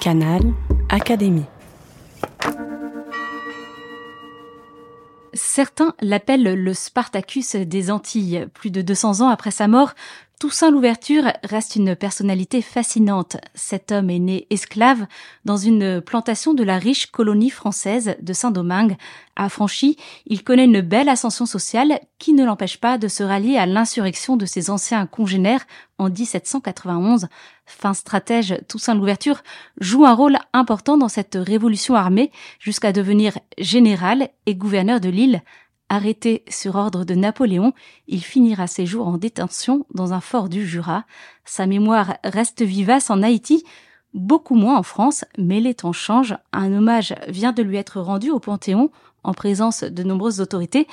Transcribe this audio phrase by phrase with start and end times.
[0.00, 0.42] Canal
[0.90, 1.46] Académie.
[5.34, 8.46] Certains l'appellent le Spartacus des Antilles.
[8.54, 9.94] Plus de 200 ans après sa mort,
[10.38, 13.38] Toussaint Louverture reste une personnalité fascinante.
[13.54, 15.04] Cet homme est né esclave
[15.44, 18.96] dans une plantation de la riche colonie française de Saint-Domingue.
[19.34, 19.96] Affranchi,
[20.26, 24.36] il connaît une belle ascension sociale qui ne l'empêche pas de se rallier à l'insurrection
[24.36, 25.66] de ses anciens congénères
[25.98, 27.26] en 1791.
[27.68, 29.42] Fin stratège, Toussaint Louverture
[29.78, 35.42] joue un rôle important dans cette révolution armée jusqu'à devenir général et gouverneur de l'île.
[35.90, 37.74] Arrêté sur ordre de Napoléon,
[38.06, 41.04] il finira ses jours en détention dans un fort du Jura.
[41.44, 43.64] Sa mémoire reste vivace en Haïti,
[44.14, 46.36] beaucoup moins en France, mais les temps changent.
[46.54, 48.90] Un hommage vient de lui être rendu au Panthéon
[49.24, 50.86] en présence de nombreuses autorités.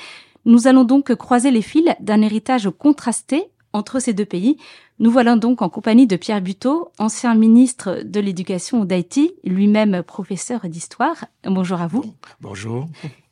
[0.44, 4.58] Nous allons donc croiser les fils d'un héritage contrasté entre ces deux pays.
[5.00, 10.70] Nous voilà donc en compagnie de Pierre Buteau, ancien ministre de l'Éducation d'Haïti, lui-même professeur
[10.70, 11.26] d'histoire.
[11.44, 12.06] Bonjour à vous.
[12.40, 12.88] Bonjour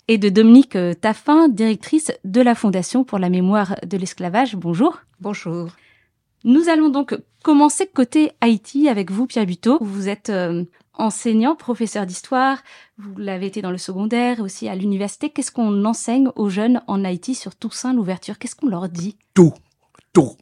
[0.08, 4.56] et de Dominique Taffin, directrice de la Fondation pour la mémoire de l'esclavage.
[4.56, 5.00] Bonjour.
[5.22, 5.70] Bonjour.
[6.44, 9.78] Nous allons donc commencer côté Haïti avec vous, Pierre Buteau.
[9.80, 12.58] Vous êtes euh, enseignant, professeur d'histoire,
[12.98, 15.30] vous l'avez été dans le secondaire, aussi à l'université.
[15.30, 18.38] Qu'est-ce qu'on enseigne aux jeunes en Haïti sur Toussaint l'ouverture?
[18.38, 19.16] Qu'est-ce qu'on leur dit?
[19.34, 19.54] Tout,
[20.12, 20.34] tout.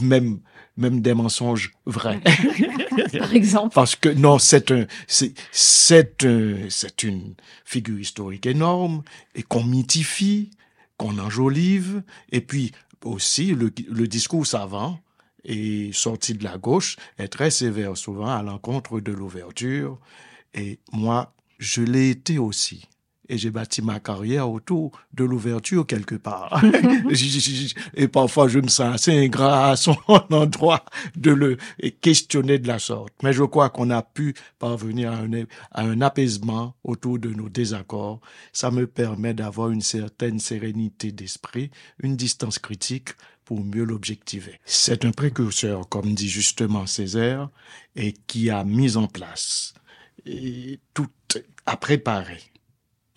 [0.00, 0.40] Même
[0.80, 2.20] même des mensonges vrais.
[3.18, 3.74] Par exemple.
[3.74, 6.26] Parce que non, c'est un, c'est, c'est
[6.68, 9.02] c'est une figure historique énorme
[9.34, 10.50] et qu'on mythifie,
[10.96, 12.72] qu'on enjolive, et puis
[13.04, 14.98] aussi le, le discours savant
[15.44, 19.98] et sorti de la gauche est très sévère souvent à l'encontre de l'ouverture.
[20.54, 22.88] Et moi, je l'ai été aussi
[23.30, 26.62] et j'ai bâti ma carrière autour de l'ouverture quelque part.
[27.94, 29.96] et parfois, je me sens assez ingrat à son
[30.30, 30.84] endroit
[31.16, 31.56] de le
[32.00, 33.14] questionner de la sorte.
[33.22, 37.48] Mais je crois qu'on a pu parvenir à un, à un apaisement autour de nos
[37.48, 38.20] désaccords.
[38.52, 41.70] Ça me permet d'avoir une certaine sérénité d'esprit,
[42.02, 43.10] une distance critique
[43.44, 44.60] pour mieux l'objectiver.
[44.64, 47.48] C'est un précurseur, comme dit justement Césaire,
[47.96, 49.74] et qui a mis en place
[50.26, 51.08] et tout
[51.66, 52.38] a préparé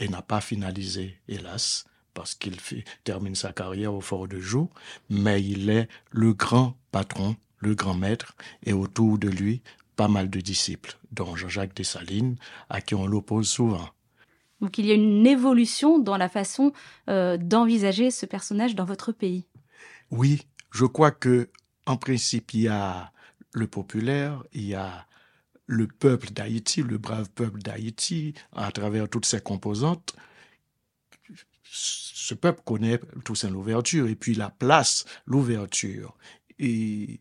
[0.04, 2.58] et n'a pas finalisé, hélas, parce qu'il
[3.06, 4.70] termine sa carrière au fort de Joux,
[5.10, 9.62] mais il est le grand patron, le grand maître, et autour de lui,
[9.96, 12.36] pas mal de disciples, dont Jean-Jacques Dessalines,
[12.70, 13.88] à qui on l'oppose souvent.
[14.60, 16.74] Donc il y a une évolution dans la façon
[17.10, 19.46] euh, d'envisager ce personnage dans votre pays.
[20.12, 21.50] Oui, je crois que
[21.86, 23.14] en principe il y a
[23.54, 25.06] le populaire, il y a
[25.66, 30.16] le peuple d'Haïti, le brave peuple d'Haïti, à travers toutes ses composantes,
[31.64, 36.16] ce peuple connaît Toussaint l'ouverture et puis la place, l'ouverture,
[36.60, 37.20] est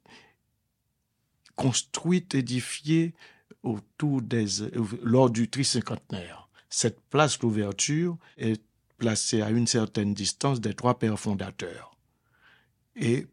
[1.57, 3.15] construite, édifiée
[3.63, 4.47] autour des,
[5.03, 6.49] lors du tricinquantenaire.
[6.69, 8.63] Cette place, l'ouverture, est
[8.99, 11.97] placée à une certaine distance des trois pères fondateurs.
[12.97, 13.27] Et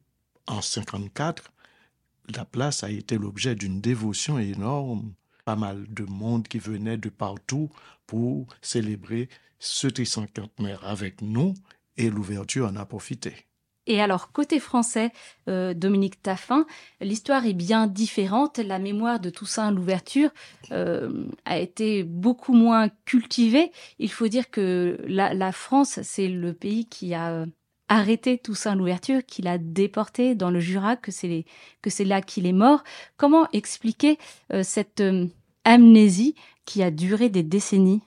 [0.48, 1.52] en 54,
[2.36, 5.14] la place a été l'objet d'une dévotion énorme.
[5.46, 7.70] Pas mal de monde qui venait de partout
[8.06, 9.30] pour célébrer
[9.60, 11.54] ce tricentenaire avec nous
[11.98, 13.34] et l'ouverture en a profité.
[13.88, 15.12] Et alors, côté français,
[15.48, 16.68] euh, Dominique Taffin,
[17.02, 18.60] l'histoire est bien différente.
[18.60, 20.30] La mémoire de Toussaint l'ouverture
[20.72, 23.72] euh, a été beaucoup moins cultivée.
[23.98, 27.46] Il faut dire que la France, c'est le pays qui a
[27.90, 32.84] arrêté Toussaint l'ouverture, qu'il a déporté dans le Jura, que c'est là qu'il est mort.
[33.18, 34.18] Comment expliquer
[34.54, 35.26] euh, cette euh,
[35.66, 36.36] amnésie
[36.66, 38.02] qui a duré des décennies?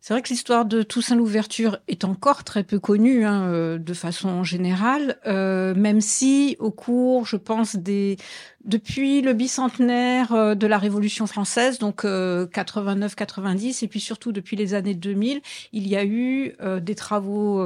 [0.00, 3.94] C'est vrai que l'histoire de Toussaint l'ouverture est encore très peu connue hein, euh, de
[3.94, 11.78] façon générale, même si au cours, je pense, depuis le bicentenaire de la Révolution française,
[11.78, 15.40] donc 89-90, et puis surtout depuis les années 2000,
[15.72, 17.62] il y a eu des travaux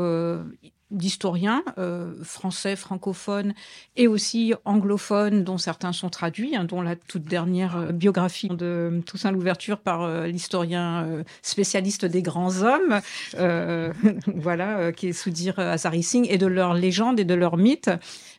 [0.92, 3.54] d'historiens euh, français, francophones
[3.96, 9.02] et aussi anglophones, dont certains sont traduits, hein, dont la toute dernière euh, biographie de
[9.04, 13.00] Toussaint Louverture par euh, l'historien spécialiste des grands hommes,
[14.34, 17.90] voilà, qui est Soudir Azari Singh, et de leurs légendes et de leurs mythes.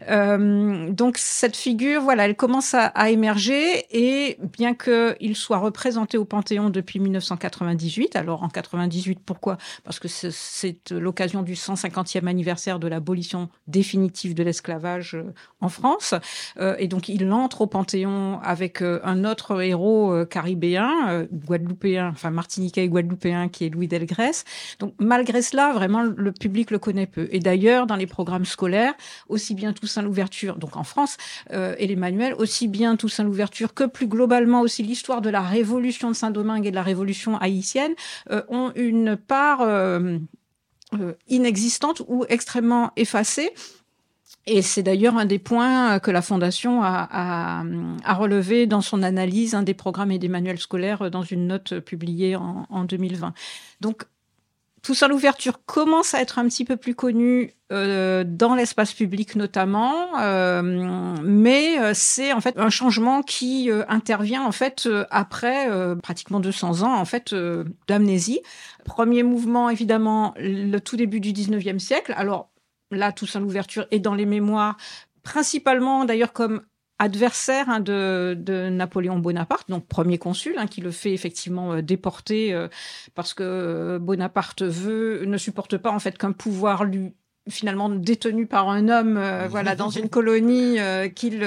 [0.10, 6.69] donc cette figure, voilà, elle commence à, émerger et bien qu'il soit représenté au Panthéon
[6.69, 9.57] depuis 1998, alors en 98, pourquoi?
[9.83, 15.69] Parce que c'est l'occasion du 150e anniversaire anniversaire de l'abolition définitive de l'esclavage euh, en
[15.69, 16.13] France.
[16.60, 22.30] Euh, et donc, il entre au Panthéon avec euh, un autre héros caribéen, guadeloupéen, enfin
[22.30, 24.44] martiniquais et guadeloupéen, qui est Louis Delgrès.
[24.80, 27.28] Donc, malgré cela, vraiment, le public le connaît peu.
[27.31, 28.94] Et d'ailleurs, dans les programmes scolaires,
[29.30, 31.18] aussi bien Toussaint l'ouverture, donc en France,
[31.51, 36.10] et les manuels, aussi bien Toussaint l'ouverture que plus globalement aussi l'histoire de la révolution
[36.10, 37.94] de Saint-Domingue et de la révolution haïtienne,
[38.50, 39.62] ont une part
[41.28, 43.51] inexistante ou extrêmement effacée.
[44.45, 47.63] Et c'est d'ailleurs un des points que la Fondation a,
[48.07, 52.66] relevé dans son analyse des programmes et des manuels scolaires dans une note publiée en,
[52.69, 53.34] en 2020.
[53.81, 54.04] Donc,
[54.94, 60.19] ça, l'ouverture commence à être un petit peu plus connu euh, dans l'espace public notamment,
[60.22, 60.62] euh,
[61.24, 65.69] mais euh, c'est en fait un changement qui intervient en fait après
[66.01, 67.36] pratiquement 200 ans en fait
[67.88, 68.42] d'amnésie.
[68.86, 72.13] Premier mouvement évidemment le tout début du 19e siècle.
[72.16, 72.50] Alors
[72.92, 74.78] là, ça, l'ouverture est dans les mémoires,
[75.24, 76.62] principalement d'ailleurs comme
[76.99, 82.53] adversaire hein, de, Napoléon Bonaparte, donc premier consul, hein, qui le fait effectivement euh, déporter
[82.53, 82.67] euh,
[83.15, 87.13] parce que euh, Bonaparte veut ne supporte pas en fait qu'un pouvoir lui
[87.49, 90.77] finalement détenu par un homme voilà dans une colonie
[91.15, 91.45] qu'il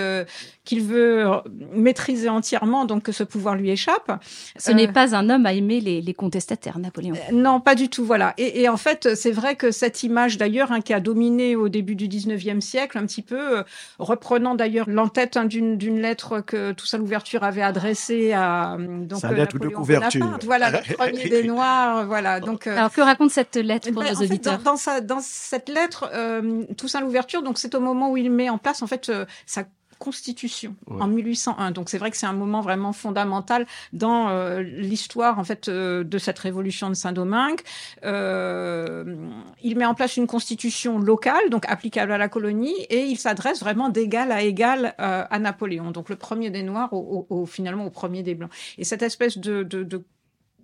[0.71, 1.27] qu'il veut
[1.73, 4.23] maîtriser entièrement, donc que ce pouvoir lui échappe.
[4.57, 7.17] Ce n'est pas un homme à aimer les, les contestataires, Napoléon.
[7.33, 8.35] non, pas du tout, voilà.
[8.39, 11.69] Et, et en fait, c'est vrai que cette image, d'ailleurs, hein, qui a dominé au
[11.69, 13.65] début du 19e siècle, un petit peu,
[13.99, 19.57] reprenant d'ailleurs l'entête hein, d'une lettre que Toussaint Louverture avait adressée à donc, Sa lettre
[19.57, 20.21] Napoléon de couverture.
[20.21, 22.39] Bonaparte, voilà, le premier des Noirs, voilà.
[22.39, 25.69] Donc, Alors, que raconte cette lettre pour ben, nos auditeurs dans, dans, sa, dans, cette
[25.69, 29.09] lettre, euh, Toussaint Louverture, donc c'est au moment où il met en place, en fait,
[29.09, 29.65] euh, sa
[30.01, 31.73] Constitution en 1801.
[31.73, 36.03] Donc c'est vrai que c'est un moment vraiment fondamental dans euh, l'histoire en fait euh,
[36.05, 37.61] de cette révolution de Saint-Domingue.
[38.05, 39.15] Euh,
[39.63, 43.61] il met en place une constitution locale, donc applicable à la colonie, et il s'adresse
[43.61, 45.91] vraiment d'égal à égal à Napoléon.
[45.91, 48.51] Donc le premier des Noirs au, au, finalement au premier des Blancs.
[48.79, 50.03] Et cette espèce de, de, de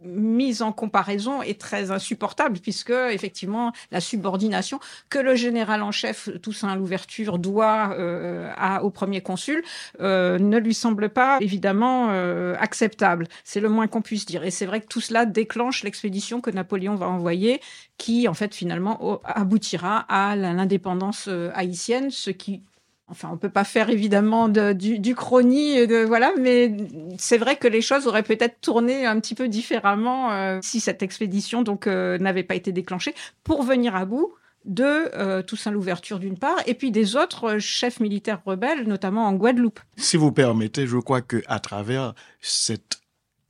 [0.07, 4.81] mise en comparaison est très insupportable puisque effectivement la subordination
[5.11, 9.63] que le général en chef Toussaint l'ouverture doit euh, à, au premier consul
[10.01, 13.27] euh, ne lui semble pas évidemment euh, acceptable.
[13.45, 14.45] C'est le moins qu'on puisse dire.
[14.45, 17.61] Et c'est vrai que tout cela déclenche l'expédition que Napoléon va envoyer,
[17.99, 22.63] qui en fait finalement aboutira à l'indépendance haïtienne, ce qui
[23.09, 26.77] Enfin, on peut pas faire évidemment de, du, du chrony, de, voilà, mais
[27.19, 31.05] c'est vrai que les choses auraient peut-être tourné un petit peu différemment euh, si cette
[31.05, 33.15] expédition donc euh, n'avait pas été déclenchée
[33.45, 38.01] pour venir à bout de euh, Toussaint l'ouverture d'une part, et puis des autres chefs
[38.01, 39.79] militaires rebelles, notamment en Guadeloupe.
[39.97, 43.01] Si vous permettez, je crois que à travers cette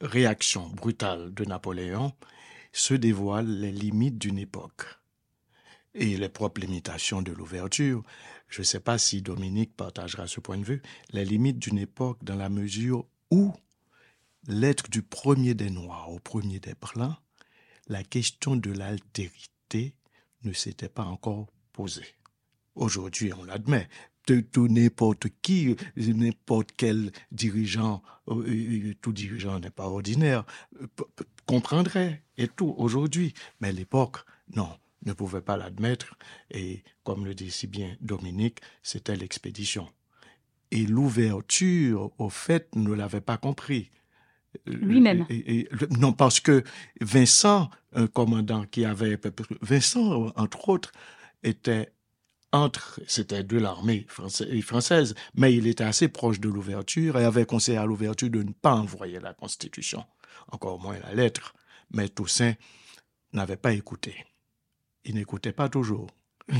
[0.03, 2.13] réaction brutale de Napoléon
[2.73, 4.85] se dévoilent les limites d'une époque
[5.95, 8.03] et les propres limitations de l'ouverture.
[8.49, 12.23] Je ne sais pas si Dominique partagera ce point de vue, les limites d'une époque
[12.23, 13.53] dans la mesure où
[14.49, 17.17] l'être du premier des Noirs au premier des Blancs,
[17.89, 19.95] la question de l'altérité
[20.45, 22.15] ne s'était pas encore posée.
[22.75, 23.89] Aujourd'hui, on l'admet,
[24.27, 30.45] tout n'importe qui, n'importe quel dirigeant, euh, tout dirigeant n'est pas ordinaire,
[31.47, 33.35] comprendrait et tout aujourd'hui.
[33.61, 34.19] Mais l'époque,
[34.55, 34.71] non
[35.07, 36.15] ne pouvait pas l'admettre,
[36.51, 39.89] et comme le dit si bien Dominique, c'était l'expédition.
[40.73, 43.91] Et l'ouverture, au fait, ne l'avait pas compris.
[44.67, 45.27] Lui-même.
[45.99, 46.65] non, parce que
[47.01, 49.19] Vincent, un commandant qui avait...
[49.61, 50.93] Vincent, entre autres,
[51.43, 51.93] était
[52.53, 57.79] entre, c'était de l'armée française, mais il était assez proche de l'ouverture et avait conseillé
[57.79, 60.05] à l'ouverture de ne pas envoyer la Constitution,
[60.51, 61.55] encore moins la lettre.
[61.93, 62.55] Mais Toussaint
[63.33, 64.25] n'avait pas écouté
[65.07, 66.11] il n'écoutait pas toujours.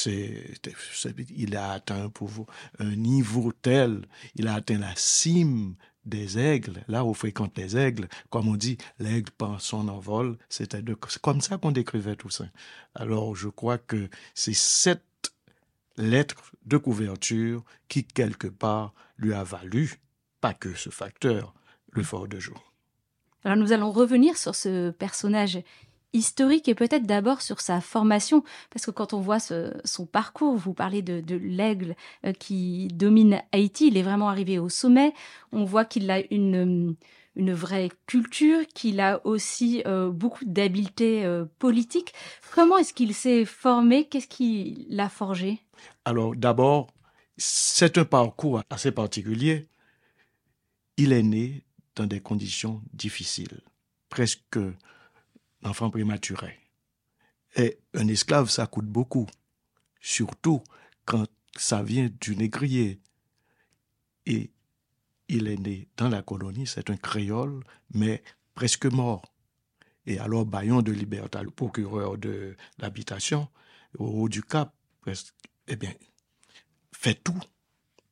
[0.00, 2.46] il a atteint vous
[2.78, 5.74] un niveau tel, il a atteint la cime
[6.04, 10.82] des aigles, là où fréquentent les aigles, comme on dit, l'aigle prend son envol, c'était
[11.20, 12.46] comme ça qu'on décrivait tout ça.
[12.94, 15.04] Alors je crois que c'est cette
[15.96, 20.00] lettre de couverture qui, quelque part, lui a valu,
[20.40, 21.54] pas que ce facteur,
[21.90, 22.72] le fort de jour.
[23.44, 25.58] Alors nous allons revenir sur ce personnage
[26.12, 30.74] historique et peut-être d'abord sur sa formation, parce que quand on voit son parcours, vous
[30.74, 35.12] parlez de, de l'aigle euh, qui domine Haïti, il est vraiment arrivé au sommet,
[35.52, 36.96] on voit qu'il a une,
[37.36, 42.14] une vraie culture, qu'il a aussi euh, beaucoup d'habileté euh, politique.
[42.52, 44.06] Comment est-ce qu'il s'est formé?
[44.06, 45.60] Qu'est-ce qui l'a forgé?
[46.04, 46.88] Alors d'abord,
[47.36, 49.68] c'est un parcours assez particulier.
[50.96, 53.60] Il est né dans des conditions difficiles,
[54.08, 54.58] presque
[55.62, 56.58] l'enfant prématuré.
[57.56, 59.26] Et un esclave, ça coûte beaucoup.
[60.00, 60.62] Surtout
[61.04, 63.00] quand ça vient du négrier.
[64.26, 64.50] Et
[65.28, 68.22] il est né dans la colonie, c'est un créole, mais
[68.54, 69.34] presque mort.
[70.06, 73.48] Et alors Bayon de Liberta, le procureur de l'habitation,
[73.98, 74.74] au haut du Cap,
[75.66, 75.92] eh bien,
[76.92, 77.40] fait tout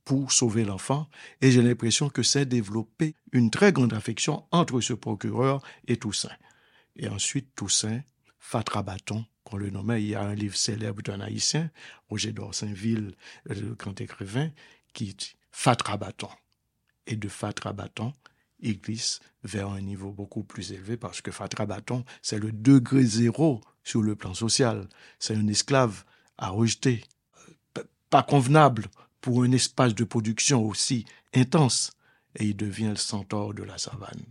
[0.04, 1.08] pour sauver l'enfant.
[1.40, 6.36] Et j'ai l'impression que c'est développé une très grande affection entre ce procureur et Toussaint.
[6.98, 8.02] Et ensuite, Toussaint,
[8.38, 11.70] Fatra Bâton, qu'on le nommait, il y a un livre célèbre d'un haïtien,
[12.08, 14.50] Roger d'Orsainville, le grand écrivain,
[14.92, 16.28] qui dit Fatra Bâton.
[17.06, 18.14] Et de Fatra Bâton,
[18.60, 23.04] il glisse vers un niveau beaucoup plus élevé parce que Fatra Bâton, c'est le degré
[23.04, 24.88] zéro sur le plan social.
[25.18, 26.04] C'est un esclave
[26.38, 27.04] à rejeter,
[28.10, 28.86] pas convenable
[29.20, 31.92] pour un espace de production aussi intense.
[32.36, 34.24] Et il devient le centaure de la savane.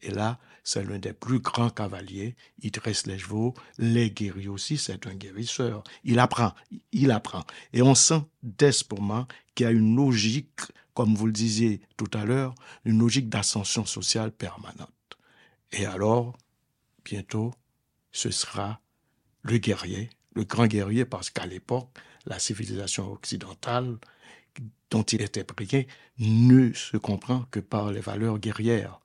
[0.00, 2.34] Et là, c'est l'un des plus grands cavaliers.
[2.58, 5.84] Il dresse les chevaux, les guérit aussi, c'est un guérisseur.
[6.02, 6.54] Il apprend,
[6.90, 7.44] il apprend.
[7.72, 8.20] Et on sent
[8.90, 10.60] moment qu'il y a une logique,
[10.92, 12.52] comme vous le disiez tout à l'heure,
[12.84, 14.90] une logique d'ascension sociale permanente.
[15.70, 16.36] Et alors,
[17.04, 17.54] bientôt,
[18.10, 18.80] ce sera
[19.42, 23.98] le guerrier, le grand guerrier, parce qu'à l'époque, la civilisation occidentale
[24.90, 25.86] dont il était prié
[26.18, 28.98] ne se comprend que par les valeurs guerrières.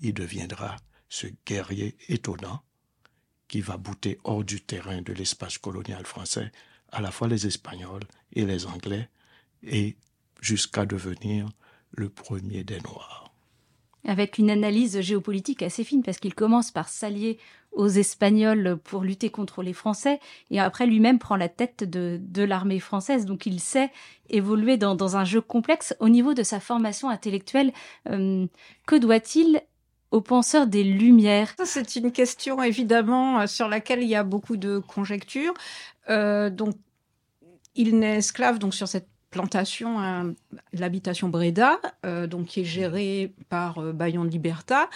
[0.00, 0.76] Il deviendra
[1.08, 2.62] ce guerrier étonnant
[3.48, 6.52] qui va bouter hors du terrain de l'espace colonial français
[6.92, 9.08] à la fois les Espagnols et les Anglais,
[9.62, 9.96] et
[10.40, 11.48] jusqu'à devenir
[11.92, 13.28] le premier des Noirs
[14.08, 17.38] avec une analyse géopolitique assez fine, parce qu'il commence par s'allier
[17.72, 20.18] aux Espagnols pour lutter contre les Français,
[20.50, 23.26] et après lui-même prend la tête de, de l'armée française.
[23.26, 23.90] Donc il sait
[24.30, 25.94] évoluer dans, un jeu complexe.
[26.00, 27.72] Au niveau de sa formation intellectuelle,
[28.08, 28.46] euh,
[28.86, 29.60] que doit-il
[30.10, 34.78] aux penseurs des Lumières C'est une question évidemment sur laquelle il y a beaucoup de
[34.78, 35.54] conjectures.
[36.08, 36.74] Euh, donc
[37.74, 40.34] il n'est esclave donc sur cette plantation,
[40.72, 44.88] l'habitation Breda, euh, donc qui est gérée par euh, Bayon de Liberta.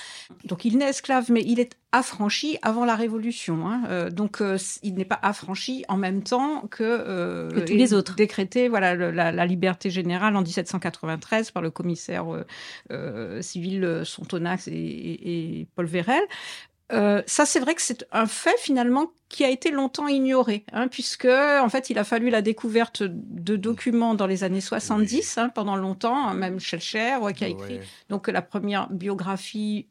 [0.45, 3.67] Donc il n'est esclave, mais il est affranchi avant la Révolution.
[3.69, 3.83] Hein.
[3.89, 4.43] Euh, donc
[4.83, 8.15] il n'est pas affranchi en même temps que, que tous les autres.
[8.15, 12.25] Décrété voilà la, liberté générale en 1793 par le commissaire
[13.41, 16.23] civil Sontonax et, et Paul Vérel.
[16.93, 20.89] Euh, ça, c'est vrai que c'est un fait finalement qui a été longtemps ignoré, hein,
[20.89, 25.49] puisque en fait, il a fallu la découverte de documents dans les années 70, hein,
[25.49, 27.81] pendant longtemps, hein, même Schellcher, qui a écrit
[28.11, 29.89] donc la première biographie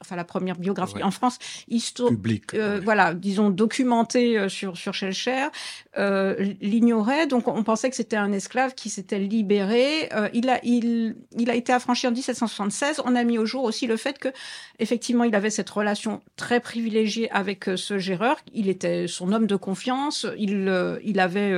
[0.00, 5.48] enfin la première biographie en France, historique, euh, voilà, disons documentée euh, sur sur Schellcher,
[5.96, 7.26] euh, l'ignorait.
[7.26, 10.08] Donc on pensait que c'était un esclave qui s'était libéré.
[10.12, 13.02] Euh, il a il il a été affranchi en 1776.
[13.04, 14.28] On a mis au jour aussi le fait que
[14.78, 18.36] effectivement il avait cette relation très privilégiée avec euh, ce géreur.
[18.52, 20.26] Il était son homme de confiance.
[20.38, 20.54] Il
[21.04, 21.54] il avait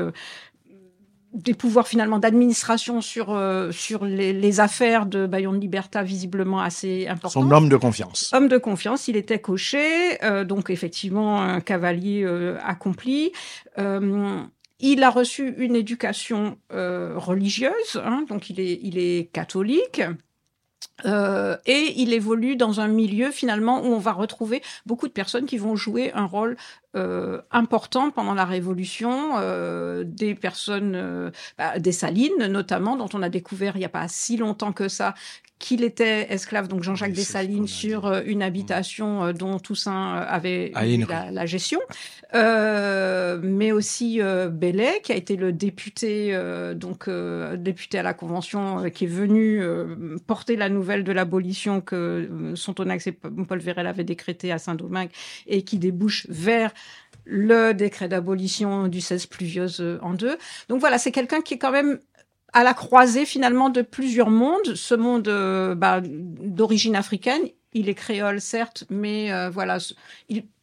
[1.37, 6.61] des pouvoirs finalement d'administration sur euh, sur les, les, affaires de Bayon de Liberta visiblement
[6.61, 7.43] assez importants.
[7.43, 8.31] Son homme de confiance.
[8.33, 13.33] Homme de confiance, il était coché, euh, donc effectivement un cavalier euh, accompli.
[14.79, 20.03] il a reçu une éducation religieuse, hein, donc il est il est catholique.
[21.05, 25.45] Euh, et il évolue dans un milieu finalement où on va retrouver beaucoup de personnes
[25.45, 26.57] qui vont jouer un rôle
[26.97, 33.23] euh, important pendant la Révolution, euh, des personnes, euh, bah, des Salines notamment, dont on
[33.23, 35.15] a découvert il n'y a pas si longtemps que ça
[35.59, 40.71] qu'il était esclave, donc Jean-Jacques Dessalines, sur euh, une habitation euh, dont Toussaint avait
[41.09, 41.81] la, la, gestion,
[42.35, 46.39] mais aussi Bellet, qui a été le député,
[46.75, 47.09] donc
[47.57, 49.63] député à la Convention, qui est venu
[50.27, 55.11] porter la nouvelle de l'abolition que Sontonax et Paul Vérel avaient décrété à Saint-Domingue
[55.47, 56.73] et qui débouche vers
[57.25, 60.39] le décret d'abolition du 16 pluvieuse en deux.
[60.69, 61.99] Donc voilà, c'est quelqu'un qui est quand même
[62.57, 64.75] à la croisée finalement de plusieurs mondes.
[64.75, 67.43] Ce monde euh, bah, d'origine africaine,
[67.75, 69.77] il est créole certes, mais euh, voilà,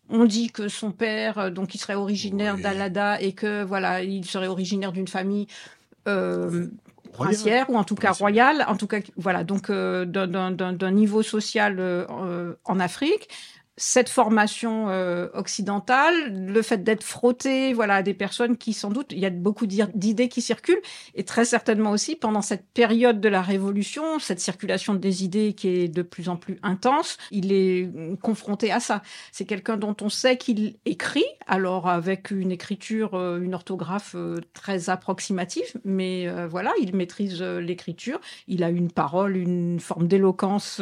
[0.09, 4.25] on dit que son père, euh, donc il serait originaire d'Alada et que voilà, il
[4.25, 5.45] serait originaire d'une famille
[7.13, 12.07] princière ou en tout cas royale, en tout cas voilà, donc d'un niveau social
[12.65, 13.29] en Afrique
[13.75, 19.07] cette formation euh, occidentale, le fait d'être frotté, voilà, à des personnes qui sans doute,
[19.11, 20.81] il y a beaucoup d'idées qui circulent,
[21.15, 25.69] et très certainement aussi pendant cette période de la Révolution, cette circulation des idées qui
[25.69, 27.89] est de plus en plus intense, il est
[28.21, 29.01] confronté à ça.
[29.31, 34.39] C'est quelqu'un dont on sait qu'il écrit, alors avec une écriture, euh, une orthographe euh,
[34.53, 40.81] très approximative, mais voilà, il maîtrise l'écriture, il a une parole, une forme d'éloquence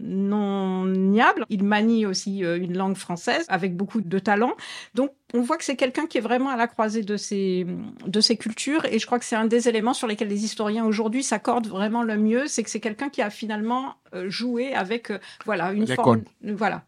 [0.00, 4.52] non niable, il manie aussi aussi euh, une langue française avec beaucoup de talent.
[4.94, 7.66] Donc, on voit que c'est quelqu'un qui est vraiment à la croisée de ces,
[8.06, 8.84] de ces cultures.
[8.84, 12.02] Et je crois que c'est un des éléments sur lesquels les historiens aujourd'hui s'accordent vraiment
[12.02, 12.46] le mieux.
[12.46, 16.84] C'est que c'est quelqu'un qui a finalement euh, joué avec, euh, voilà, une forme, voilà,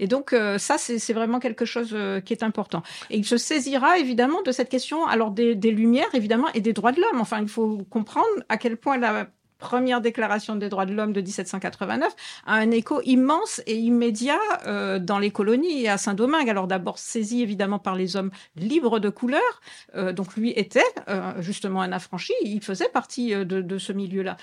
[0.00, 2.82] et donc, euh, ça, c'est vraiment quelque chose euh, qui est important.
[3.10, 6.72] Et il se saisira évidemment de cette question, alors des, des Lumières, évidemment, et des
[6.72, 7.20] droits de l'homme.
[7.20, 9.28] Enfin, il faut comprendre à quel point la
[9.60, 12.12] première déclaration des droits de l'homme de 1789
[12.46, 16.50] a un écho immense et immédiat euh, dans les colonies et à Saint-Domingue.
[16.50, 19.60] Alors d'abord saisi évidemment par les hommes libres de couleur,
[19.94, 24.36] euh, donc lui était euh, justement un affranchi, il faisait partie de, de ce milieu-là,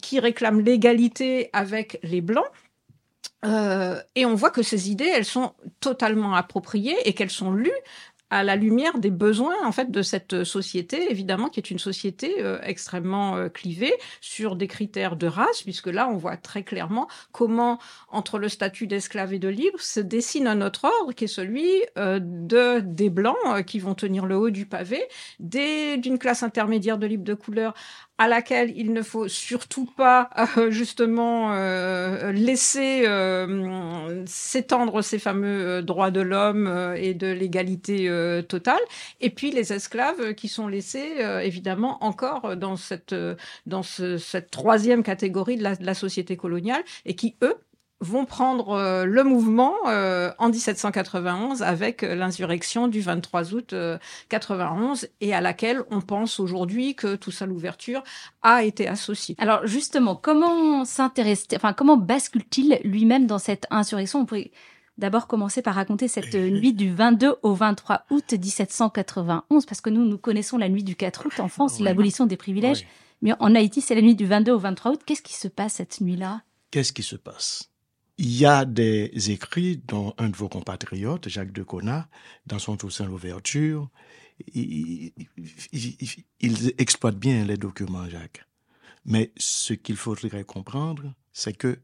[0.00, 2.46] qui réclame l'égalité avec les blancs
[3.44, 7.70] euh, et on voit que ces idées, elles sont totalement appropriées et qu'elles sont lues
[8.30, 12.36] à la lumière des besoins en fait de cette société, évidemment, qui est une société
[12.38, 17.08] euh, extrêmement euh, clivée sur des critères de race, puisque là, on voit très clairement
[17.32, 21.28] comment, entre le statut d'esclave et de libre, se dessine un autre ordre qui est
[21.28, 25.02] celui de des blancs qui vont tenir le haut du pavé,
[25.38, 27.74] d'une classe intermédiaire de libre de couleur
[28.20, 35.80] à laquelle il ne faut surtout pas euh, justement euh, laisser euh, s'étendre ces fameux
[35.80, 38.10] droits de l'homme et de l'égalité
[38.48, 38.80] totale.
[39.20, 43.14] Et puis les esclaves qui sont laissés évidemment encore dans cette
[43.86, 47.56] cette troisième catégorie de la, société coloniale et qui eux
[48.00, 53.74] vont prendre euh, le mouvement euh, en 1791 avec euh, l'insurrection du 23 août
[54.30, 58.02] 91 et à laquelle on pense aujourd'hui que tout ça l'ouverture
[58.42, 59.34] a été associé.
[59.38, 64.26] Alors justement, comment s'intéresse, enfin comment bascule-t-il lui-même dans cette insurrection?
[65.00, 70.04] D'abord commencer par raconter cette nuit du 22 au 23 août 1791 parce que nous
[70.04, 72.86] nous connaissons la nuit du 4 août en France, l'abolition des privilèges,
[73.22, 75.00] mais en Haïti c'est la nuit du 22 au 23 août.
[75.04, 76.42] Qu'est-ce qui se passe cette nuit-là?
[76.70, 77.70] Qu'est-ce qui se passe?
[78.18, 82.06] Il y a des écrits dont un de vos compatriotes, Jacques de Cona,
[82.46, 83.88] dans son Toussaint l'ouverture,
[84.54, 85.12] il,
[85.72, 88.44] il, exploite bien les documents, Jacques.
[89.06, 91.78] Mais ce qu'il faudrait comprendre, c'est que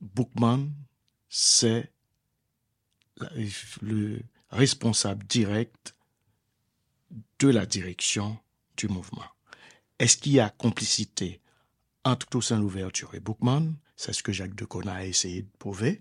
[0.00, 0.68] Bookman,
[1.28, 1.92] c'est
[3.82, 5.94] le responsable direct
[7.38, 8.38] de la direction
[8.76, 9.24] du mouvement.
[9.98, 11.40] Est-ce qu'il y a complicité
[12.04, 16.00] entre Toussaint l'ouverture et Bookman c'est ce que Jacques de Cona a essayé de prouver.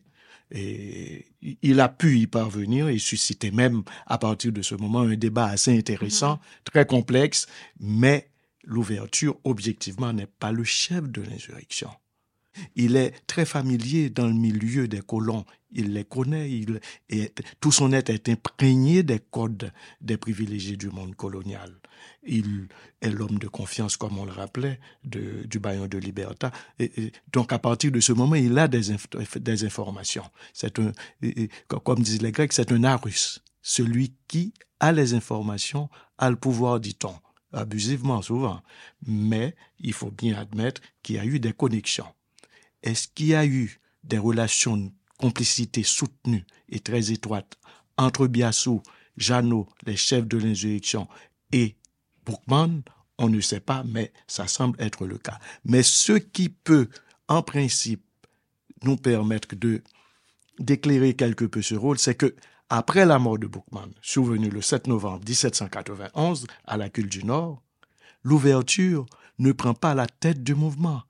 [0.52, 1.26] Et
[1.62, 5.48] il a pu y parvenir et susciter même à partir de ce moment un débat
[5.48, 6.64] assez intéressant, mm-hmm.
[6.64, 7.48] très complexe,
[7.82, 8.32] mais
[8.64, 11.90] l'ouverture, objectivement, n'est pas le chef de l'insurrection.
[12.76, 15.46] Il est très familier dans le milieu des colons.
[15.72, 16.50] Il les connaît.
[17.60, 21.72] Tout son être est imprégné des codes des privilégiés du monde colonial.
[22.24, 22.68] Il
[23.02, 26.52] est l'homme de confiance, comme on le rappelait, du baillon de Liberta.
[27.32, 28.92] Donc, à partir de ce moment, il a des,
[29.64, 30.26] informations.
[31.68, 33.42] Comme disent les Grecs, c'est un arus.
[33.62, 37.14] Celui qui a les informations a le pouvoir, dit-on
[37.52, 38.62] abusivement souvent,
[39.06, 42.06] mais il faut bien admettre qu'il y a eu des connexions
[42.84, 47.58] est-ce qu'il y a eu des relations de complicité soutenues et très étroites
[47.98, 48.82] entre Biassou,
[49.18, 51.08] Jeannot, les chefs de l'insurrection,
[51.52, 51.76] et
[52.26, 52.82] Boukman?
[53.18, 55.40] On ne sait pas, mais ça semble être le cas.
[55.66, 56.88] Mais ce qui peut,
[57.28, 58.04] en principe,
[58.84, 59.84] nous permettre de
[60.58, 62.36] d'éclairer quelque peu ce rôle, c'est que
[62.70, 67.64] après la mort de Boukman, survenue le 7 novembre 1791 à la Cule du Nord,
[68.24, 69.06] l'ouverture
[69.40, 71.04] ne prend pas la tête du mouvement.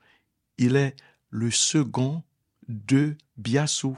[0.57, 0.95] Il est
[1.29, 2.23] le second
[2.67, 3.95] de Biassou.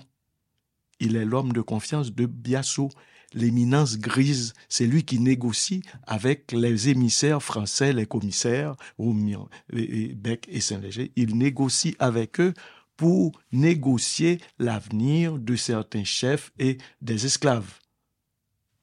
[0.99, 2.89] Il est l'homme de confiance de Biassou.
[3.33, 11.11] L'éminence grise, c'est lui qui négocie avec les émissaires français, les commissaires, Bec et Saint-Léger.
[11.15, 12.53] Il négocie avec eux
[12.97, 17.79] pour négocier l'avenir de certains chefs et des esclaves.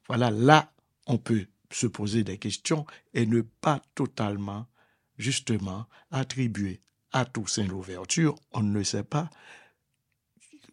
[0.07, 0.73] Voilà, là,
[1.05, 4.65] on peut se poser des questions et ne pas totalement,
[5.17, 9.29] justement, attribuer à Toussaint l'ouverture, on ne sait pas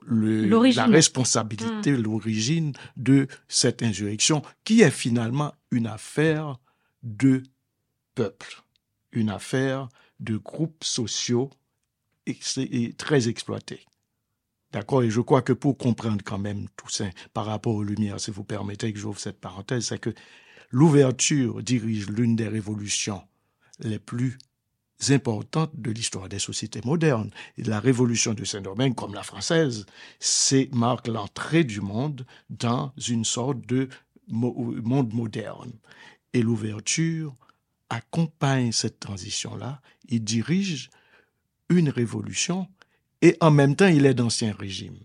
[0.06, 2.02] le, la responsabilité, hmm.
[2.02, 6.58] l'origine de cette insurrection, qui est finalement une affaire
[7.02, 7.42] de
[8.14, 8.62] peuple,
[9.12, 9.88] une affaire
[10.20, 11.50] de groupes sociaux
[12.26, 13.84] et très exploités.
[14.72, 15.02] D'accord?
[15.02, 18.44] Et je crois que pour comprendre quand même Toussaint par rapport aux Lumières, si vous
[18.44, 20.12] permettez que j'ouvre cette parenthèse, c'est que
[20.70, 23.22] l'ouverture dirige l'une des révolutions
[23.78, 24.38] les plus
[25.10, 27.30] importantes de l'histoire des sociétés modernes.
[27.58, 29.86] La révolution de Saint-Domingue, comme la française,
[30.72, 33.88] marque l'entrée du monde dans une sorte de
[34.28, 35.72] monde moderne.
[36.32, 37.34] Et l'ouverture
[37.88, 39.80] accompagne cette transition-là.
[40.08, 40.90] Il dirige
[41.68, 42.68] une révolution
[43.22, 44.98] et en même temps, il est d'ancien régime.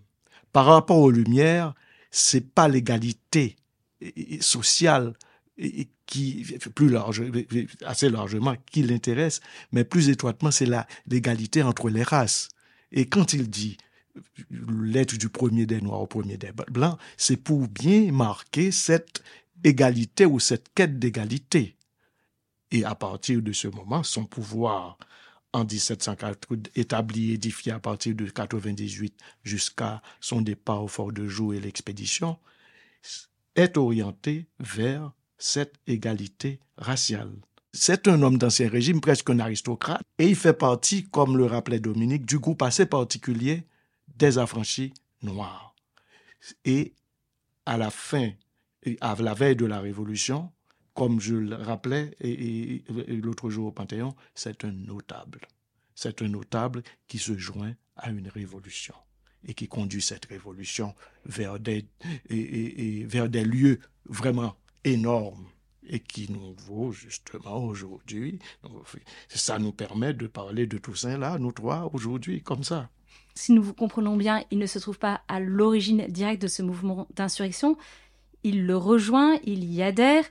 [0.51, 1.73] par rapport aux Lumières,
[2.11, 3.55] c'est pas l'égalité
[4.41, 5.13] sociale
[6.11, 6.43] qui
[6.75, 7.23] plus large,
[7.85, 9.39] assez largement, qui l'intéresse,
[9.71, 10.67] mais plus étroitement, c'est
[11.07, 12.49] l'égalité entre les races.
[12.91, 13.77] Et quand il dit
[14.49, 19.23] l'être du premier des noirs au premier des blancs, c'est pour bien marquer cette
[19.63, 21.77] égalité ou cette quête d'égalité.
[22.71, 24.97] Et à partir de ce moment, son pouvoir
[25.53, 31.53] en 1704 établi, édifié à partir de 98 jusqu'à son départ au fort de Joux
[31.53, 32.37] et l'expédition,
[33.55, 37.33] est orienté vers cette égalité raciale.
[37.73, 41.79] C'est un homme d'ancien régime, presque un aristocrate, et il fait partie, comme le rappelait
[41.79, 43.65] Dominique, du groupe assez particulier
[44.17, 45.73] des affranchis noirs.
[46.65, 46.93] Et
[47.65, 48.31] à la fin,
[48.99, 50.51] à la veille de la Révolution,
[50.93, 55.39] comme je le rappelais et, l'autre jour au Panthéon, c'est un notable.
[55.95, 58.95] C'est un notable qui se joint à une révolution
[59.47, 60.93] et qui conduit cette révolution
[61.25, 61.87] vers des,
[63.05, 65.45] vers des lieux vraiment énormes
[65.87, 68.39] et qui nous vaut justement aujourd'hui.
[69.27, 72.89] Ça nous permet de parler de Toussaint là, nous trois, aujourd'hui, comme ça.
[73.33, 76.61] Si nous vous comprenons bien, il ne se trouve pas à l'origine directe de ce
[76.61, 77.77] mouvement d'insurrection.
[78.43, 80.25] Il le rejoint, il y adhère,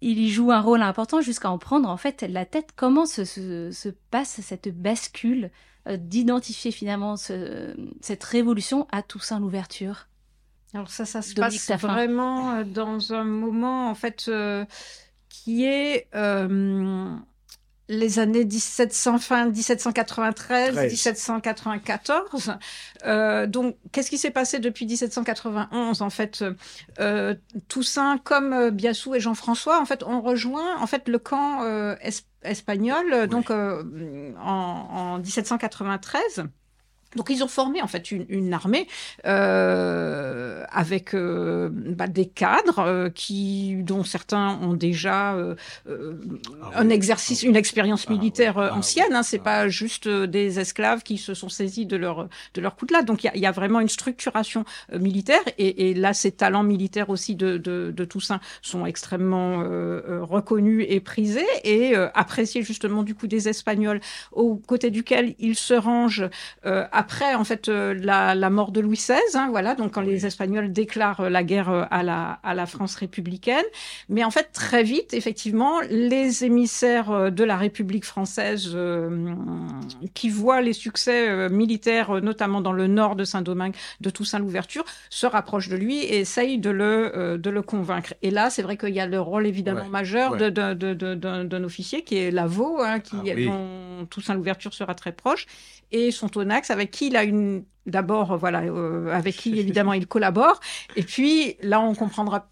[0.00, 2.70] il y joue un rôle important jusqu'à en prendre en fait la tête.
[2.76, 5.50] Comment se, se, passe cette bascule
[5.86, 10.08] euh, d'identifier finalement cette révolution à Toussaint l'ouverture?
[10.76, 14.64] Alors ça, ça se passe vraiment euh, dans un moment en fait euh,
[15.28, 16.06] qui est
[17.88, 22.56] les années 1700, fin 1793, 1794.
[23.04, 26.44] Euh, donc, qu'est-ce qui s'est passé depuis 1791 En fait,
[26.98, 27.34] euh,
[27.68, 31.94] Toussaint, comme euh, Biassou et Jean-François, en fait, ont rejoint en fait le camp euh,
[32.42, 36.44] espagnol, donc euh, en, en 1793.
[37.14, 38.86] Donc ils ont formé en fait une, une armée
[39.24, 45.54] euh, avec euh, bah, des cadres euh, qui, dont certains ont déjà euh,
[45.88, 46.14] euh,
[46.62, 49.14] ah un exercice, une expérience ah militaire ah ancienne.
[49.14, 53.02] Hein, c'est pas juste des esclaves qui se sont saisis de leur de leur coutelas.
[53.02, 55.40] Donc il y a, y a, vraiment une structuration militaire.
[55.58, 59.58] Et, et, là ces talents militaires aussi de, de, de Toussaint sont extrêmement
[60.22, 61.46] reconnus et prisés.
[61.64, 64.00] Et appréciés justement du coup des Espagnols
[64.32, 66.28] aux côtés duquel il se range
[66.62, 70.26] après en fait euh, la, la, mort de Louis XVI, hein, voilà, donc quand les
[70.26, 73.64] Espagnols déclarent euh, la guerre euh, à la, à la France républicaine.
[74.08, 79.34] Mais en fait, très vite, effectivement, les émissaires de la République française euh,
[80.14, 85.26] qui voient les succès militaires, notamment dans le nord de Saint-Domingue, de Toussaint l'Ouverture, se
[85.26, 88.14] rapprochent de lui et essayent de le, de le convaincre.
[88.22, 90.50] Et là, c'est vrai qu'il y a le rôle évidemment ouais, majeur ouais.
[90.50, 93.46] d'un officier qui est Lavaux, hein, qui, ah, oui.
[93.46, 95.46] dont Toussaint l'Ouverture sera très proche,
[95.92, 100.06] et son Tonax, avec qui il a une d'abord voilà euh, avec qui évidemment il
[100.06, 100.60] collabore
[100.96, 102.48] et puis là on comprendra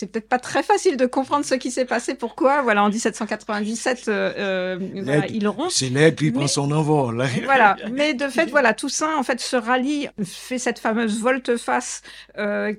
[0.00, 2.14] c'est peut-être pas très facile de comprendre ce qui s'est passé.
[2.14, 5.70] Pourquoi Voilà, en 1797, euh, euh, voilà, il rompt.
[5.70, 7.22] C'est Nègre qui prend son envol.
[7.44, 12.00] voilà, mais de fait, voilà, Toussaint en fait se rallie, fait cette fameuse volte-face
[12.38, 12.72] euh,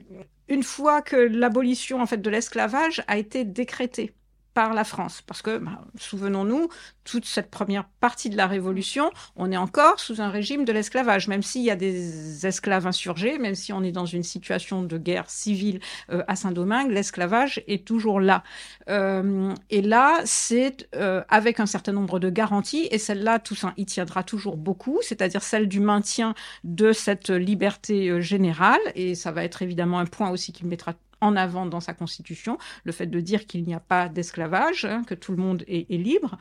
[0.47, 4.13] une fois que l'abolition en fait de l'esclavage a été décrétée
[4.53, 5.21] par la France.
[5.25, 6.69] Parce que, bah, souvenons-nous,
[7.03, 11.27] toute cette première partie de la Révolution, on est encore sous un régime de l'esclavage,
[11.27, 14.97] même s'il y a des esclaves insurgés, même si on est dans une situation de
[14.97, 15.79] guerre civile
[16.11, 18.43] euh, à Saint-Domingue, l'esclavage est toujours là.
[18.89, 23.85] Euh, et là, c'est euh, avec un certain nombre de garanties, et celle-là, ça, y
[23.85, 29.61] tiendra toujours beaucoup, c'est-à-dire celle du maintien de cette liberté générale, et ça va être
[29.61, 33.45] évidemment un point aussi qu'il mettra en avant dans sa constitution, le fait de dire
[33.45, 36.37] qu'il n'y a pas d'esclavage, hein, que tout le monde est, libre.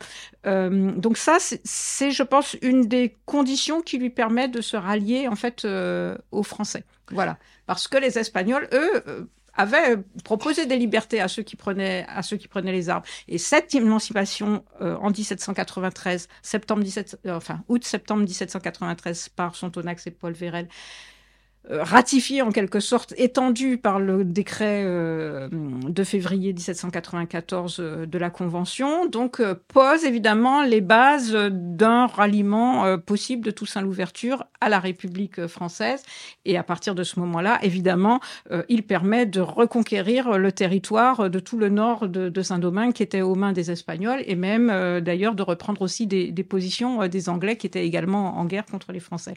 [0.46, 5.28] Euh, donc ça, c'est, je pense, une des conditions qui lui permet de se rallier
[5.28, 6.84] en fait euh, aux Français.
[7.10, 12.06] Voilà, parce que les Espagnols, eux, euh, avaient proposé des libertés à ceux qui prenaient
[12.08, 13.02] à ceux qui prenaient les armes.
[13.28, 20.06] Et cette émancipation euh, en 1793, septembre 17, euh, enfin août septembre 1793 par Sontonax
[20.06, 20.68] et Paul Vérel,
[21.68, 28.30] ratifié en quelque sorte, étendu par le décret euh, de février 1794 euh, de la
[28.30, 34.68] Convention, donc euh, pose évidemment les bases d'un ralliement euh, possible de Toussaint l'Ouverture à
[34.68, 36.02] la République française.
[36.44, 38.20] Et à partir de ce moment-là, évidemment,
[38.50, 43.02] euh, il permet de reconquérir le territoire de tout le nord de, de Saint-Domingue qui
[43.02, 44.68] était aux mains des Espagnols et même
[45.00, 48.92] d'ailleurs de reprendre aussi des, des positions des Anglais qui étaient également en guerre contre
[48.92, 49.34] les Français.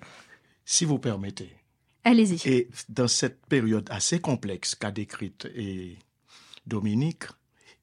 [0.66, 1.50] Si vous permettez,
[2.04, 2.48] Allez-y.
[2.48, 5.98] Et dans cette période assez complexe qu'a décrite et
[6.66, 7.24] Dominique,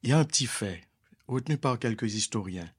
[0.03, 0.81] il y a un petit fait
[1.27, 2.69] retenu par quelques historiens.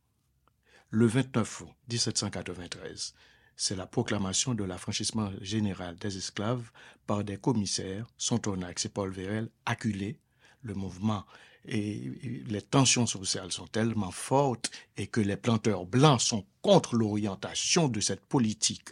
[0.90, 3.14] Le 29 août 1793,
[3.56, 6.70] c'est la proclamation de l'affranchissement général des esclaves
[7.06, 10.18] par des commissaires, Sontonax et Paul Vérel, acculés.
[10.62, 11.24] Le mouvement
[11.64, 12.12] et
[12.46, 18.00] les tensions sociales sont tellement fortes et que les planteurs blancs sont contre l'orientation de
[18.00, 18.88] cette politique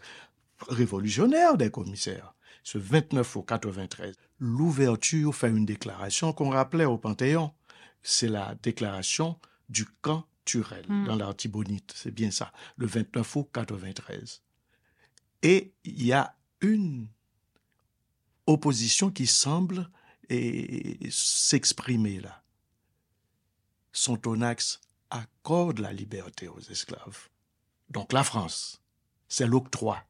[0.69, 2.35] révolutionnaire des commissaires.
[2.63, 7.53] Ce 29 au 93, l'ouverture fait une déclaration qu'on rappelait au Panthéon.
[8.03, 11.05] C'est la déclaration du camp Turel Hmm.
[11.05, 11.93] dans l'Artibonite.
[11.95, 12.53] C'est bien ça.
[12.77, 14.43] Le 29 août 93.
[15.43, 17.09] Et il y a une
[18.47, 19.89] opposition qui semble
[21.11, 22.43] s'exprimer là.
[23.93, 27.29] Sontonax accorde la liberté aux esclaves.
[27.89, 28.81] Donc la France,
[29.29, 30.03] c'est l'octroi,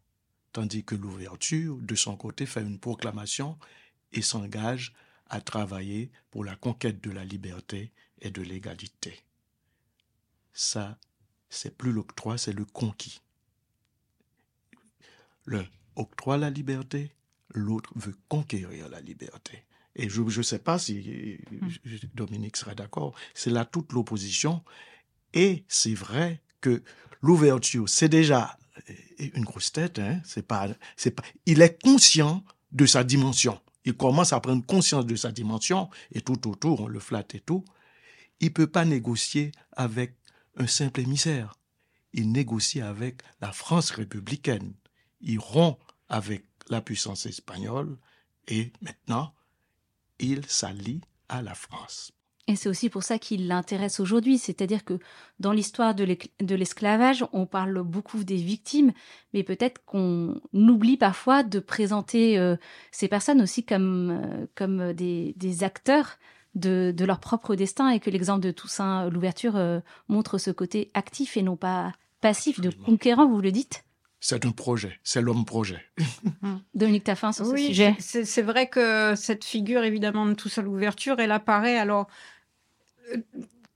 [0.52, 3.58] tandis que l'ouverture, de son côté, fait une proclamation
[4.12, 4.92] et s'engage
[5.28, 9.20] à travailler pour la conquête de la liberté et de l'égalité.
[10.52, 10.98] Ça,
[11.48, 13.20] c'est plus l'octroi, c'est le conquis.
[15.46, 17.14] L'un octroie la liberté,
[17.54, 19.64] l'autre veut conquérir la liberté.
[19.96, 24.62] Et je ne sais pas si euh, Dominique sera d'accord, c'est là toute l'opposition.
[25.34, 26.82] Et c'est vrai que
[27.22, 28.58] l'ouverture, c'est déjà
[29.18, 29.98] une grosse tête.
[29.98, 30.20] Hein?
[30.24, 33.60] C'est pas, c'est pas, il est conscient de sa dimension.
[33.84, 37.40] Il commence à prendre conscience de sa dimension et tout autour, on le flatte et
[37.40, 37.64] tout.
[38.40, 40.16] Il peut pas négocier avec
[40.56, 41.54] un simple émissaire.
[42.12, 44.74] Il négocie avec la France républicaine.
[45.20, 47.98] Il rompt avec la puissance espagnole
[48.48, 49.34] et maintenant,
[50.18, 52.12] il s'allie à la France.
[52.50, 54.98] Et c'est aussi pour ça qu'il l'intéresse aujourd'hui, c'est-à-dire que
[55.38, 58.92] dans l'histoire de l'esclavage, on parle beaucoup des victimes,
[59.32, 62.56] mais peut-être qu'on oublie parfois de présenter euh,
[62.90, 66.18] ces personnes aussi comme, euh, comme des, des acteurs
[66.56, 70.90] de, de, leur propre destin et que l'exemple de Toussaint Louverture euh, montre ce côté
[70.94, 73.84] actif et non pas passif, de conquérant, vous le dites?
[74.22, 75.80] C'est un projet, c'est l'homme projet.
[76.74, 77.96] Dominique Taffin sur oui, ce sujet.
[78.00, 81.78] C'est vrai que cette figure, évidemment, de Toussaint Louverture, elle apparaît.
[81.78, 82.06] Alors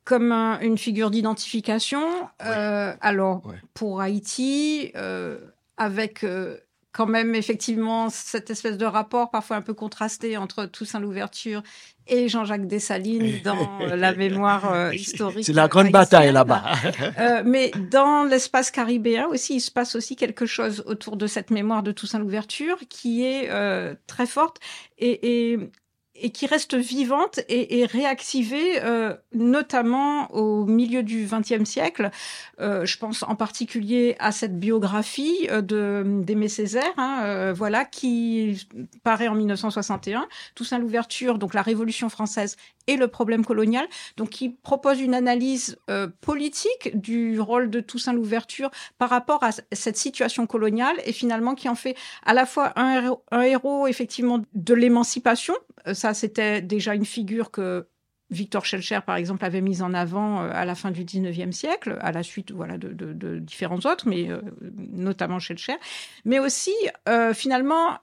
[0.04, 2.00] comme un, une figure d'identification.
[2.00, 2.46] Ouais.
[2.46, 3.56] Euh, alors, ouais.
[3.72, 5.38] pour Haïti, euh,
[5.76, 6.58] avec euh,
[6.92, 11.62] quand même effectivement cette espèce de rapport parfois un peu contrasté entre Toussaint Louverture
[12.06, 15.44] et Jean-Jacques Dessalines dans la mémoire historique.
[15.44, 16.62] C'est la grande bataille là-bas.
[17.44, 21.82] mais dans l'espace caribéen aussi, il se passe aussi quelque chose autour de cette mémoire
[21.82, 23.48] de Toussaint Louverture qui est
[24.06, 24.60] très forte
[24.98, 25.70] et, et
[26.16, 32.10] et qui reste vivante et, et réactivée, euh, notamment au milieu du XXe siècle.
[32.60, 37.84] Euh, je pense en particulier à cette biographie euh, de d'Aimé Césaire, hein, euh, voilà,
[37.84, 38.66] qui
[39.02, 40.28] paraît en 1961.
[40.54, 45.78] Toussaint l'ouverture, donc la Révolution française et le problème colonial, donc qui propose une analyse
[45.90, 51.54] euh, politique du rôle de Toussaint l'ouverture par rapport à cette situation coloniale et finalement
[51.54, 55.54] qui en fait à la fois un héros, un héros effectivement de l'émancipation.
[55.86, 57.86] Euh, ça, c'était déjà une figure que
[58.30, 61.98] Victor Schellcher, par exemple, avait mise en avant euh, à la fin du 19e siècle,
[62.00, 64.40] à la suite voilà, de, de, différents autres, mais euh,
[64.90, 65.76] notamment Schellcher.
[66.24, 66.74] Mais aussi,
[67.34, 67.98] finalement,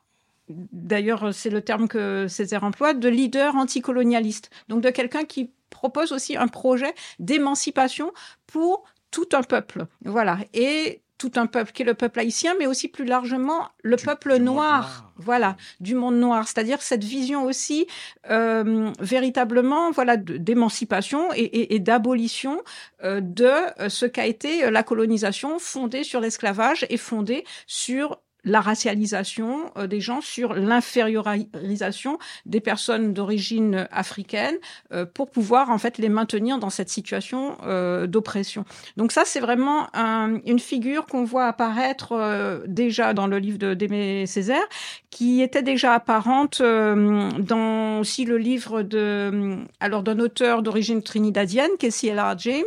[0.50, 4.52] d'ailleurs, c'est le terme que Césaire emploie, de leader anticolonialiste.
[4.70, 8.14] Donc de quelqu'un qui propose aussi un projet d'émancipation
[8.46, 9.86] pour tout un peuple.
[10.06, 10.40] Voilà.
[10.54, 14.04] Et tout un peuple qui est le peuple haïtien, mais aussi plus largement le Du-
[14.06, 15.12] peuple du noir, noir.
[15.18, 16.48] voilà, du monde noir.
[16.48, 17.86] C'est-à-dire cette vision aussi
[18.32, 22.62] euh, véritablement, voilà, d'émancipation et, et- et d'abolition
[23.04, 23.46] euh, de
[23.80, 29.88] euh, ce qu'a été la colonisation fondée sur l'esclavage et fondée sur la racialisation euh,
[29.88, 34.56] des gens, sur l'infériorisation des personnes d'origine africaine
[34.92, 38.66] euh, pour pouvoir en fait les maintenir dans cette situation euh, d'oppression.
[38.98, 43.58] Donc ça, c'est vraiment un- une figure qu'on voit apparaître euh, déjà dans le livre
[43.58, 44.64] de d'Aimé Césaire,
[45.10, 51.70] qui était déjà apparente euh, dans aussi le livre de alors d'un auteur d'origine trinidadienne,
[51.82, 52.38] est C.L.R.
[52.38, 52.64] James,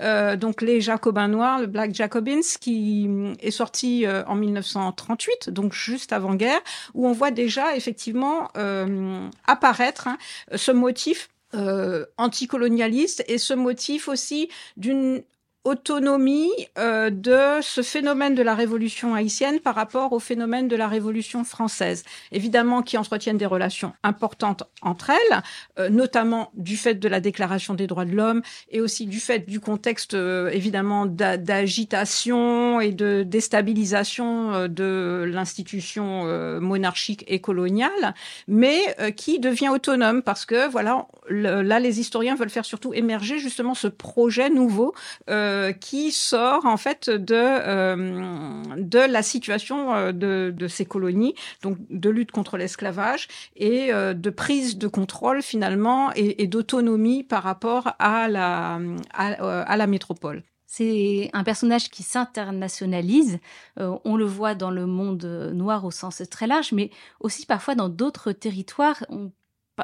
[0.00, 5.50] euh, donc les Jacobins noirs, le Black Jacobins, qui hum, est sorti euh, en 1938,
[5.50, 6.60] donc juste avant guerre,
[6.94, 10.18] où on voit déjà effectivement euh, apparaître hein,
[10.54, 15.22] ce motif euh, anticolonialiste et ce motif aussi d'une
[15.66, 20.86] autonomie euh, de ce phénomène de la révolution haïtienne par rapport au phénomène de la
[20.86, 22.04] révolution française.
[22.30, 25.42] Évidemment, qui entretiennent des relations importantes entre elles,
[25.78, 29.40] euh, notamment du fait de la Déclaration des droits de l'homme et aussi du fait
[29.40, 37.40] du contexte euh, évidemment d'a- d'agitation et de déstabilisation euh, de l'institution euh, monarchique et
[37.40, 38.14] coloniale,
[38.46, 43.38] mais euh, qui devient autonome parce que voilà, là les historiens veulent faire surtout émerger
[43.38, 44.94] justement ce projet nouveau
[45.28, 50.84] euh, euh, qui sort en fait de euh, de la situation euh, de, de ces
[50.84, 57.42] colonies, donc de lutte contre l'esclavage et de prise de contrôle finalement et, d'autonomie par
[57.42, 58.78] rapport à la
[59.14, 60.42] à, la métropole.
[60.66, 63.38] C'est un personnage qui s'internationalise.
[63.76, 66.90] On le voit dans le monde noir au sens très large, mais
[67.20, 69.02] aussi parfois dans d'autres territoires.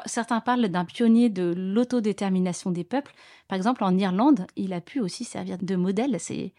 [0.05, 3.13] Certains parlent d'un pionnier de l'autodétermination des peuples.
[3.47, 6.17] Par exemple, en Irlande, il a pu aussi servir de modèle.
[6.19, 6.53] C'est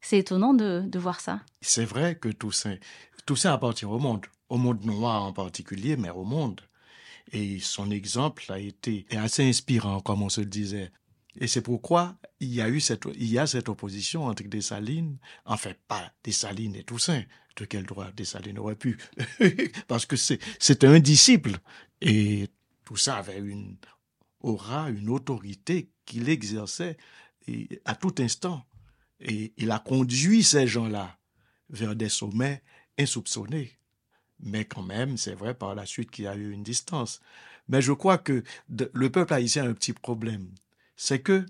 [0.00, 1.40] c'est étonnant de, de voir ça.
[1.62, 2.76] C'est vrai que Toussaint,
[3.24, 6.60] Toussaint appartient au monde, au monde noir en particulier, mais au monde.
[7.32, 10.92] Et son exemple a été assez inspirant, comme on se le disait.
[11.40, 15.16] Et c'est pourquoi il y a eu cette, il y a cette opposition entre Dessalines,
[15.46, 17.22] enfin pas Dessalines et Toussaint.
[17.56, 18.98] De quel droit Dessalines aurait pu?
[19.88, 21.56] Parce que c'est, c'était un disciple.
[22.00, 22.48] Et
[22.84, 23.76] Toussaint avait une
[24.40, 26.96] aura, une autorité qu'il exerçait
[27.84, 28.64] à tout instant.
[29.20, 31.18] Et il a conduit ces gens-là
[31.70, 32.62] vers des sommets
[32.98, 33.78] insoupçonnés.
[34.40, 37.20] Mais quand même, c'est vrai par la suite qu'il y a eu une distance.
[37.68, 40.50] Mais je crois que le peuple haïtien a un petit problème.
[40.96, 41.46] C'est que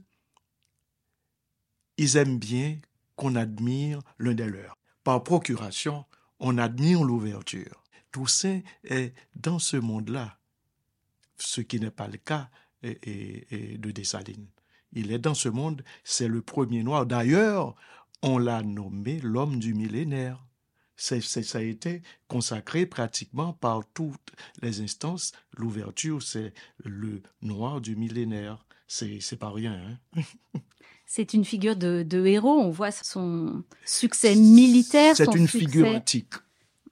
[1.96, 2.78] ils aiment bien
[3.16, 4.76] qu'on admire l'un des leurs.
[5.02, 6.04] Par procuration,
[6.38, 7.84] on admire l'ouverture.
[8.12, 10.38] Toussaint est dans ce monde-là,
[11.44, 12.48] ce qui n'est pas le cas
[12.82, 14.46] de Dessalines.
[14.92, 17.06] Il est dans ce monde, c'est le premier noir.
[17.06, 17.74] D'ailleurs,
[18.22, 20.44] on l'a nommé l'homme du millénaire.
[20.96, 21.16] Ça
[21.54, 24.30] a été consacré pratiquement par toutes
[24.62, 25.32] les instances.
[25.56, 26.54] L'ouverture, c'est
[26.84, 28.64] le noir du millénaire.
[28.86, 29.98] C'est pas rien.
[30.16, 30.22] Hein?
[31.06, 32.58] C'est une figure de, de héros.
[32.58, 35.14] On voit son succès militaire.
[35.14, 36.34] C'est une succès figure antique.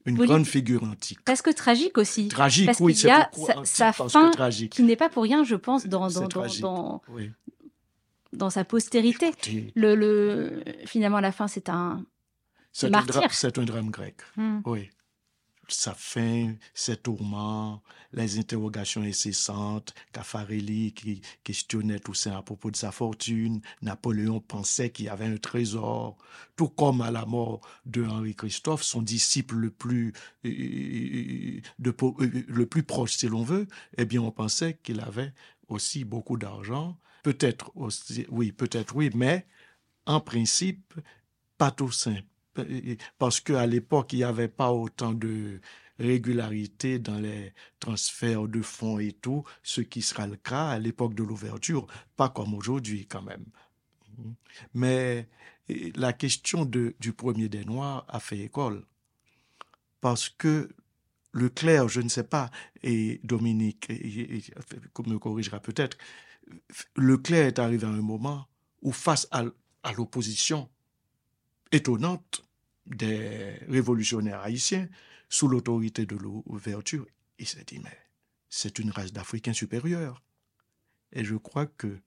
[0.04, 1.22] Une grande figure antique.
[1.24, 2.28] Presque tragique aussi.
[2.28, 4.64] Tragique, Parce oui, c'est y a pourquoi sa- sa parce fin que.
[4.66, 6.60] Qui n'est pas pour rien, je pense, dans, dans, dans, tragique.
[6.62, 7.30] dans, Oui.
[8.32, 9.28] dans sa postérité.
[9.28, 12.04] Écoutez, Le, le, finalement, à la fin, c'est un.
[12.72, 13.20] C'est un, martyr.
[13.20, 14.16] dra- c'est un drame grec.
[14.36, 14.60] Hmm.
[14.64, 14.88] Oui.
[15.68, 22.92] Sa fin, ses tourments, les interrogations incessantes, Caffarelli qui questionnait Toussaint à propos de sa
[22.92, 26.18] fortune, Napoléon pensait qu'il y avait un trésor,
[26.57, 30.12] tout comme à la mort de Henri Christophe, son disciple le plus,
[30.44, 31.61] euh,
[31.96, 35.33] po- euh, le plus proche, si l'on veut, eh bien, on pensait qu'il avait
[35.68, 39.46] aussi beaucoup d'argent, peut-être aussi, oui, peut-être oui, mais
[40.07, 40.94] en principe,
[41.57, 42.20] pas Toussaint
[43.18, 45.60] parce qu'à l'époque, il n'y avait pas autant de
[45.98, 51.14] régularité dans les transferts de fonds et tout, ce qui sera le cas à l'époque
[51.14, 51.86] de l'ouverture,
[52.16, 53.44] pas comme aujourd'hui quand même.
[54.74, 55.28] Mais
[55.94, 58.84] la question de, du premier des Noirs a fait école,
[60.00, 60.68] parce que
[61.32, 62.50] le clerc, je ne sais pas,
[62.82, 65.96] et Dominique me corrigera peut-être,
[66.96, 68.48] le clerc est arrivé à un moment
[68.82, 70.68] où face à l'opposition
[71.72, 72.44] étonnante
[72.87, 74.88] des révolutionnaires haïtiens
[75.28, 77.06] sous l'autorité de l'ouverture,
[77.38, 77.98] il s'est dit, mais
[78.48, 80.22] c'est une race d'Africains supérieurs.
[81.12, 82.00] Et je crois que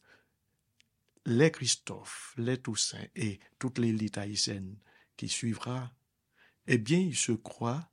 [1.25, 4.77] les Christophe, les Toussaint et toute l'élite haïtienne
[5.17, 5.91] qui suivra,
[6.67, 7.89] eh bien, ils se croient,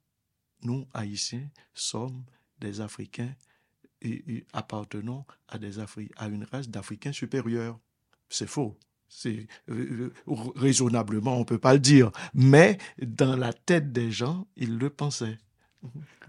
[0.62, 2.24] nous, Haïtiens, sommes
[2.61, 3.35] des Africains
[4.00, 4.66] et, et à,
[5.58, 7.78] des Afri à une race d'Africains supérieurs.
[8.28, 8.78] C'est faux.
[9.14, 10.11] C'est euh,
[10.57, 15.38] raisonnablement, on peut pas le dire, mais dans la tête des gens, ils le pensaient.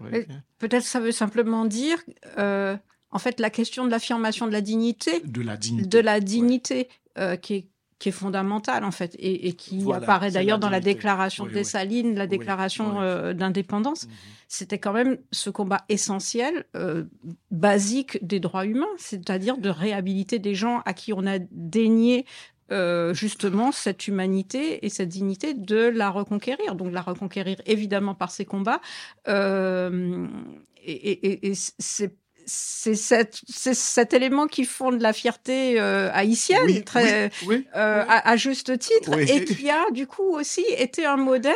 [0.00, 0.28] Ouais.
[0.58, 1.96] Peut-être ça veut simplement dire,
[2.38, 2.76] euh,
[3.10, 6.76] en fait, la question de l'affirmation de la dignité, de la dignité, de la dignité
[6.76, 6.88] ouais.
[7.18, 7.68] euh, qui est
[8.00, 11.50] qui est fondamentale en fait et, et qui voilà, apparaît d'ailleurs dans la déclaration oui,
[11.50, 12.14] de Dessalines, oui.
[12.14, 14.06] la déclaration oui, euh, d'indépendance.
[14.06, 14.44] Mm -hmm.
[14.48, 17.04] C'était quand même ce combat essentiel, euh,
[17.50, 22.26] basique des droits humains, c'est-à-dire de réhabiliter des gens à qui on a dénié
[22.72, 26.74] euh, justement cette humanité et cette dignité de la reconquérir.
[26.74, 28.80] Donc la reconquérir évidemment par ces combats.
[29.28, 30.26] Euh,
[30.84, 32.14] et, et, et c'est
[32.46, 38.04] c'est cet, cet, élément qui fonde la fierté euh, haïtienne, oui, très, oui, oui, euh,
[38.06, 41.54] à, à, juste titre, et qui a du coup aussi été un modèle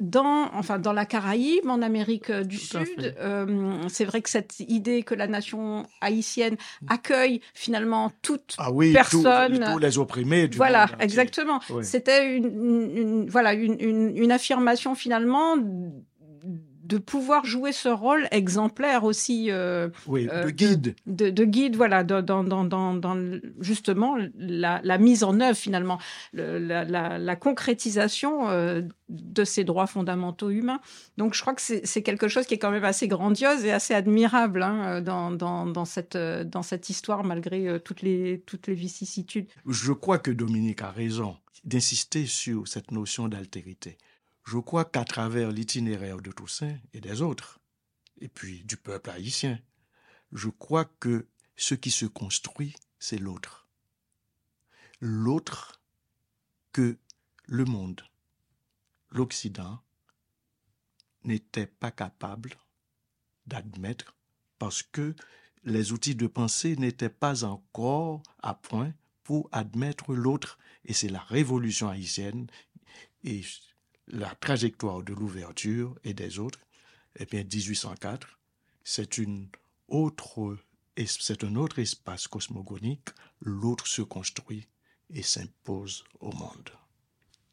[0.00, 3.14] dans, enfin, dans la Caraïbe, en Amérique du Tout Sud.
[3.18, 6.56] Euh, c'est vrai que cette idée que la nation haïtienne
[6.88, 10.48] accueille finalement toute ah oui, personne, tous les opprimés.
[10.48, 11.60] Du voilà, monde exactement.
[11.82, 13.76] C'était une, une, une, voilà une,
[14.16, 15.56] une, affirmation finalement
[16.86, 19.50] de pouvoir jouer ce rôle exemplaire aussi.
[19.50, 20.94] Euh, oui, de guide.
[21.06, 25.98] De, guide, voilà, dans, dans, dans, dans justement la, la, mise en œuvre finalement,
[26.32, 30.80] la, la, la, concrétisation euh, de ces droits fondamentaux humains.
[31.16, 33.94] Donc je crois que c'est quelque chose qui est quand même assez grandiose et assez
[33.94, 39.48] admirable hein, dans, cette, dans cette histoire malgré euh, toutes, les, toutes les vicissitudes.
[39.66, 43.98] Je crois que Dominique a raison d'insister sur cette notion d'altérité.
[44.46, 47.58] Je crois qu'à travers l'itinéraire de Toussaint et des autres,
[48.18, 49.58] et puis du peuple haïtien,
[50.30, 51.26] je crois que
[51.56, 53.66] ce qui se construit, c'est l'autre.
[55.00, 55.82] L'autre
[56.72, 56.96] que
[57.46, 58.02] le monde,
[59.10, 59.80] l'Occident,
[61.24, 62.56] n'était pas capable
[63.46, 64.14] d'admettre
[64.60, 65.16] parce que
[65.64, 68.94] les outils de pensée n'étaient pas encore à point
[69.24, 70.56] pour admettre l'autre.
[70.84, 72.46] Et c'est la révolution haïtienne
[74.08, 76.60] la trajectoire de l'ouverture et des autres,
[77.16, 78.38] eh bien 1804,
[78.84, 79.48] c'est une
[79.88, 80.56] autre
[81.04, 83.08] c'est un autre espace cosmogonique,
[83.40, 84.66] l'autre se construit
[85.12, 86.70] et s'impose au monde.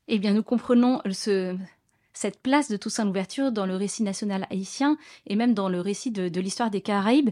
[0.08, 1.58] Eh bien, nous comprenons ce,
[2.14, 4.98] cette place de Toussaint Louverture dans le récit national haïtien
[5.28, 7.32] et même dans le récit de l'histoire des Caraïbes.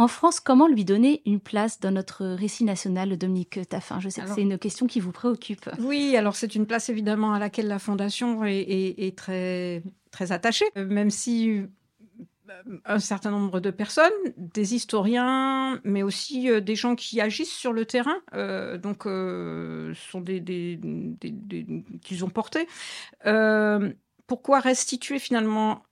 [0.00, 4.00] En France, comment lui donner une place dans notre récit national, Dominique Taffin?
[4.00, 5.68] Je sais que c'est une question qui vous préoccupe.
[5.78, 10.86] Oui, alors c'est une place évidemment à laquelle la Fondation est, très, très attachée, euh,
[10.86, 11.66] même si euh,
[12.86, 17.74] un certain nombre de personnes, des historiens, mais aussi euh, des gens qui agissent sur
[17.74, 18.22] le terrain,
[18.78, 20.80] donc sont des, des,
[22.02, 22.66] qu'ils ont portés.
[24.26, 25.82] pourquoi restituer finalement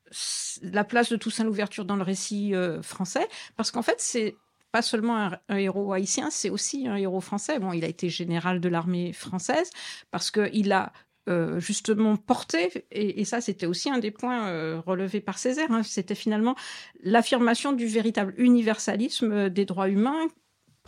[0.63, 4.37] la place de Toussaint Louverture dans le récit euh, français, parce qu'en fait, c'est
[4.73, 7.59] pas seulement un, héros haïtien, c'est aussi un héros français.
[7.59, 9.71] Bon, il a été général de l'armée française
[10.11, 10.93] parce qu'il a
[11.29, 15.83] euh, justement porté, et, ça c'était aussi un des points euh, relevés par Césaire, hein,
[15.83, 16.55] c'était finalement
[17.03, 20.29] l'affirmation du véritable universalisme des droits humains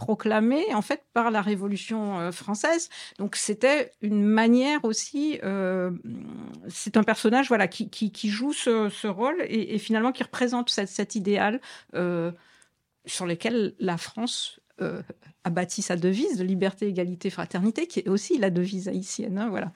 [0.00, 2.88] proclamé en fait par la Révolution euh, française.
[3.18, 5.38] Donc c'était une manière aussi.
[5.44, 5.90] Euh,
[6.68, 11.60] c'est un personnage voilà qui, qui, joue ce, rôle et, finalement qui représente cet idéal
[11.94, 12.32] euh,
[13.04, 14.60] sur lequel la France
[15.44, 19.36] a bâti sa devise de liberté, égalité, fraternité, qui est aussi la devise haïtienne.
[19.36, 19.72] Hein, voilà.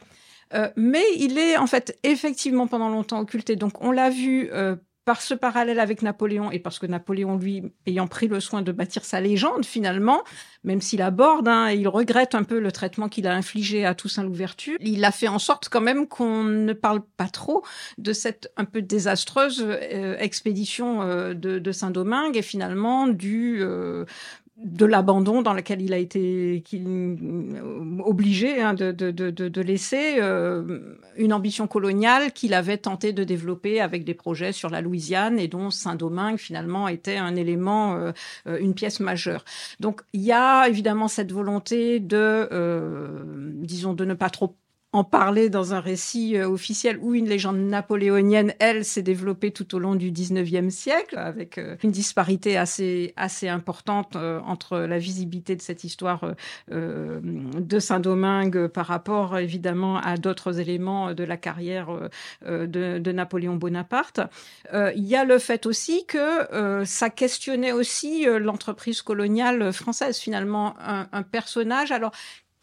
[0.77, 3.55] mais il est en fait effectivement pendant longtemps occulté.
[3.57, 4.51] Donc on l'a vu
[5.05, 8.73] par ce parallèle avec Napoléon et parce que Napoléon, lui, ayant pris le soin de
[8.73, 10.23] bâtir sa légende finalement,
[10.65, 14.23] même s'il aborde, hein, il regrette un peu le traitement qu'il a infligé à Toussaint
[14.23, 17.63] Louverture, il a fait en sorte quand même qu'on ne parle pas trop
[17.99, 24.05] de cette un peu désastreuse euh, expédition euh, de, Saint-Domingue et finalement du euh,
[24.57, 30.97] de l'abandon dans lequel il a été euh, obligé hein, de, de, de, laisser euh,
[31.17, 35.49] une ambition coloniale qu'il avait tenté de développer avec des projets sur la Louisiane et
[35.49, 38.13] dont Saint-Domingue finalement était un élément, euh,
[38.61, 39.45] une pièce majeure.
[39.81, 42.49] Donc il y a évidemment cette volonté de,
[43.57, 44.55] disons, de ne pas trop
[44.95, 49.75] en parler dans un récit euh, officiel ou une légende napoléonienne, elle, s'est développée tout
[49.75, 53.13] au long du 19e siècle, avec euh, une disparité assez,
[53.49, 56.35] importante euh, entre la visibilité de cette histoire
[56.71, 61.89] de Saint-Domingue par rapport, évidemment, à d'autres éléments de la carrière
[62.47, 64.21] de, Napoléon Bonaparte.
[64.73, 71.09] Il y a le fait aussi que ça questionnait aussi l'entreprise coloniale française, finalement, un,
[71.13, 72.13] un personnage, alors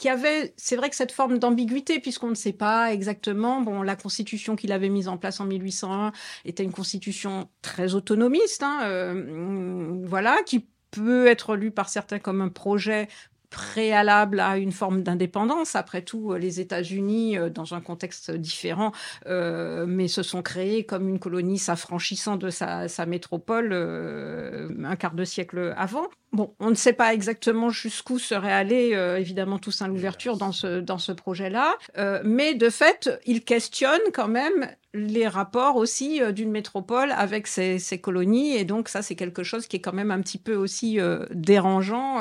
[0.10, 4.56] avait, c'est vrai que cette forme d'ambiguïté, puisqu'on ne sait pas exactement, bon, la constitution
[4.56, 6.12] qu'il avait mise en place en 1801
[6.46, 12.42] était une constitution très autonomiste, hein, euh, voilà, qui peut être lue par certains comme
[12.42, 13.08] un projet
[13.52, 15.76] préalable à une forme d'indépendance.
[15.76, 18.94] Après tout, les États-Unis, euh, dans un contexte différent,
[19.28, 24.96] euh, mais se sont créés comme une colonie s'affranchissant de sa, sa métropole euh, un
[24.96, 26.08] quart de siècle avant.
[26.34, 30.80] Bon, on ne sait pas exactement jusqu'où serait allé, euh, évidemment, Toussaint Louverture dans ce,
[30.80, 36.32] dans ce projet-là, euh, mais de fait, il questionne quand même les rapports aussi euh,
[36.32, 39.92] d'une métropole avec ses, ses, colonies, et donc ça, c'est quelque chose qui est quand
[39.92, 41.00] même un petit peu aussi
[41.32, 42.20] dérangeant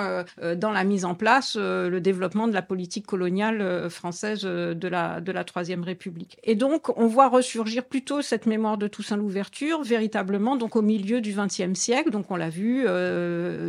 [0.57, 5.33] dans la mise en place, le développement de la politique coloniale française de la, de
[5.33, 6.39] la Troisième République.
[6.43, 11.21] Et donc, on voit ressurgir plutôt cette mémoire de Toussaint Louverture, véritablement, donc au milieu
[11.21, 12.87] du XXe siècle, donc on l'a vu,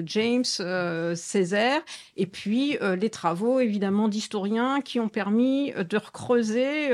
[0.05, 1.81] James James, euh, Césaire,
[2.15, 6.89] et puis euh, les travaux évidemment d'historiens qui ont permis euh, de recreuser,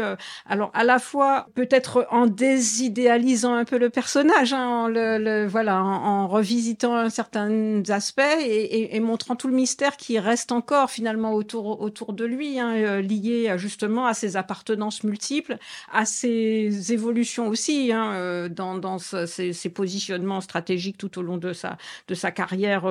[0.46, 5.84] alors à la fois peut-être en désidéalisant un peu le personnage, hein, en le, voilà,
[5.84, 12.14] en, revisitant certains aspects et, montrant tout le mystère qui reste encore finalement autour autour
[12.14, 15.58] de lui, hein, lié justement à ses appartenances multiples,
[15.92, 21.78] à ses évolutions aussi hein, dans, ses, ses, positionnements stratégiques tout au long de sa
[22.08, 22.88] de sa carrière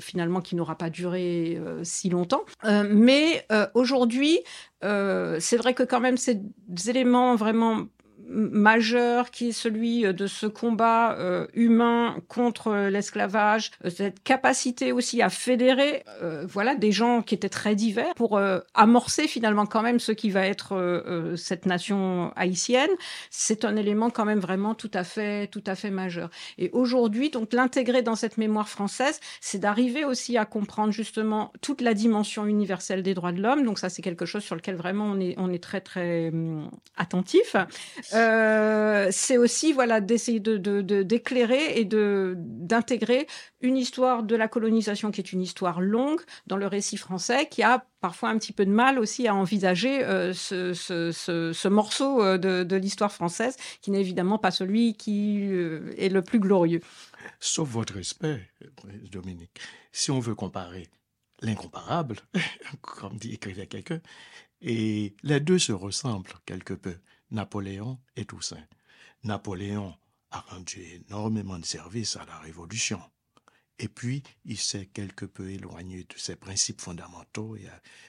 [0.00, 2.44] finalement qui n'aura pas duré si longtemps.
[2.64, 4.40] mais aujourd'hui,
[4.82, 6.40] c'est vrai que quand même ces
[6.88, 7.86] éléments vraiment
[8.30, 14.92] majeur qui est celui euh, de ce combat euh, humain contre euh, l'esclavage, cette capacité
[14.92, 16.04] aussi à fédérer
[16.44, 18.40] voilà des gens qui étaient très divers pour
[18.74, 22.90] amorcer finalement quand même ce qui va être cette nation haïtienne,
[23.30, 26.30] c'est un élément quand même vraiment tout à fait tout à fait majeur.
[26.58, 31.80] Et aujourd'hui donc l'intégrer dans cette mémoire française, c'est d'arriver aussi à comprendre justement toute
[31.80, 33.64] la dimension universelle des droits de l'homme.
[33.64, 36.70] Donc ça c'est quelque chose sur lequel vraiment on est on est très très hum,
[36.96, 37.56] attentif.
[39.10, 43.26] C'est aussi voilà d'essayer de, d'éclairer et de d'intégrer
[43.60, 47.62] une histoire de la colonisation qui est une histoire longue dans le récit français qui
[47.62, 52.38] a parfois un petit peu de mal aussi à envisager euh, ce, ce, morceau euh,
[52.38, 55.42] de, de l'histoire française qui n'est évidemment pas celui qui
[55.96, 56.80] est le plus glorieux.
[57.38, 58.50] Sauf votre respect,
[59.10, 59.60] Dominique,
[59.92, 60.88] si on veut comparer
[61.42, 62.16] l'incomparable,
[62.80, 64.00] comme dit écrivait quelqu'un,
[64.60, 66.96] et les deux se ressemblent quelque peu.
[67.30, 68.66] Napoléon et Toussaint.
[69.24, 69.94] Napoléon
[70.30, 73.00] a rendu énormément de services à la Révolution.
[73.78, 77.56] Et puis, il s'est quelque peu éloigné de ses principes fondamentaux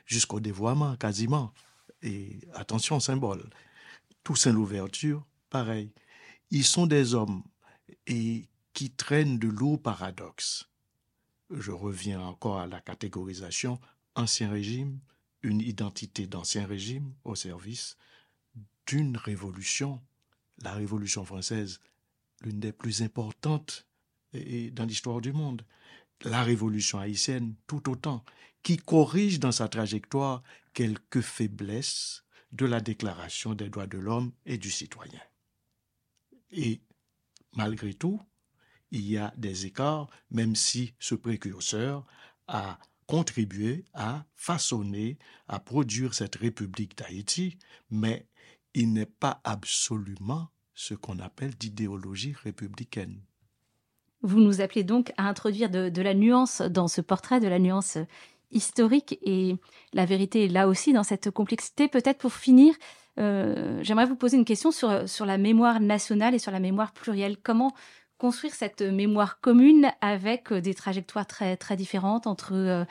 [0.06, 1.54] jusqu'au dévoiement quasiment.
[2.02, 3.50] Et attention, symbole.
[4.24, 5.94] Toussaint l'ouverture, pareil.
[6.50, 7.44] Ils sont des hommes
[8.08, 10.70] et qui traînent de lourds paradoxes.
[11.50, 13.80] Je reviens encore à la catégorisation
[14.16, 15.00] ancien régime,
[15.42, 17.98] une identité d'ancien régime au service
[18.92, 20.02] d'une révolution,
[20.64, 21.80] la Révolution française,
[22.42, 23.88] l'une des plus importantes
[24.34, 25.66] dans l'histoire du monde,
[26.24, 28.26] la Révolution haïtienne tout autant,
[28.64, 34.58] qui corrige dans sa trajectoire quelques faiblesses de la Déclaration des droits de l'homme et
[34.58, 35.22] du citoyen.
[36.52, 36.82] Et
[37.54, 38.22] malgré tout,
[38.92, 42.06] il y a des écarts, même si ce précurseur
[42.48, 42.78] a
[43.08, 45.18] contribué à façonner,
[45.48, 47.58] à produire cette République d'Haïti,
[47.90, 48.28] mais
[48.74, 53.22] il n'est pas absolument ce qu'on appelle d'idéologie républicaine.
[54.24, 57.98] Vous nous appelez donc à introduire de, la nuance dans ce portrait, de la nuance
[58.52, 59.56] historique, et
[59.94, 61.88] la vérité est là aussi dans cette complexité.
[61.88, 62.76] Peut-être pour finir,
[63.20, 66.92] euh, j'aimerais vous poser une question sur, sur la mémoire nationale et sur la mémoire
[66.94, 67.38] plurielle.
[67.42, 67.74] Comment
[68.20, 72.86] construire cette mémoire commune avec des trajectoires très, très différentes entre euh,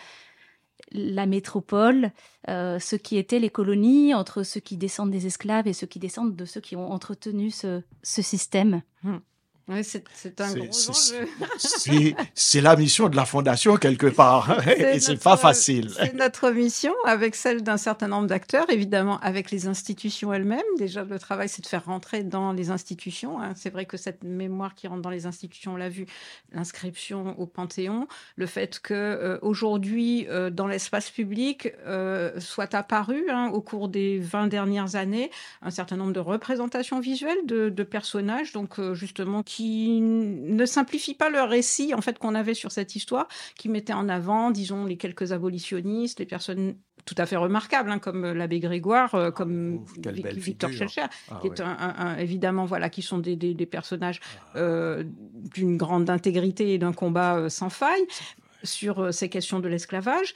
[0.92, 2.12] la métropole,
[2.48, 5.98] euh, ce qui étaient les colonies, entre ceux qui descendent des esclaves et ceux qui
[5.98, 8.82] descendent de ceux qui ont entretenu ce, système.
[9.82, 10.68] C'est un gros
[12.34, 15.90] C'est la mission de la fondation quelque part, hein, et c'est pas facile.
[15.96, 20.60] C'est notre mission avec celle d'un certain nombre d'acteurs, évidemment avec les institutions elles-mêmes.
[20.78, 23.40] Déjà, le travail, c'est de faire rentrer dans les institutions.
[23.40, 23.52] Hein.
[23.56, 26.06] C'est vrai que cette mémoire qui rentre dans les institutions, on l'a vu,
[26.52, 28.06] l'inscription au Panthéon,
[28.36, 33.88] le fait que euh, aujourd'hui, euh, dans l'espace public, euh, soit apparu hein, au cours
[33.88, 35.30] des 20 dernières années
[35.62, 41.12] un certain nombre de représentations visuelles de, de personnages, donc justement qui qui ne simplifie
[41.12, 44.86] pas le récit en fait qu'on avait sur cette histoire, qui mettait en avant, disons,
[44.86, 49.84] les quelques abolitionnistes, les personnes tout à fait remarquables, hein, comme l'abbé Grégoire, euh, comme
[49.98, 54.58] Victor Schellcher, ah qui est un, évidemment voilà, qui sont des, des, personnages ah.
[54.58, 55.04] euh,
[55.54, 58.06] d'une grande intégrité et d'un combat euh, sans faille
[58.62, 60.34] sur ces questions de l'esclavage,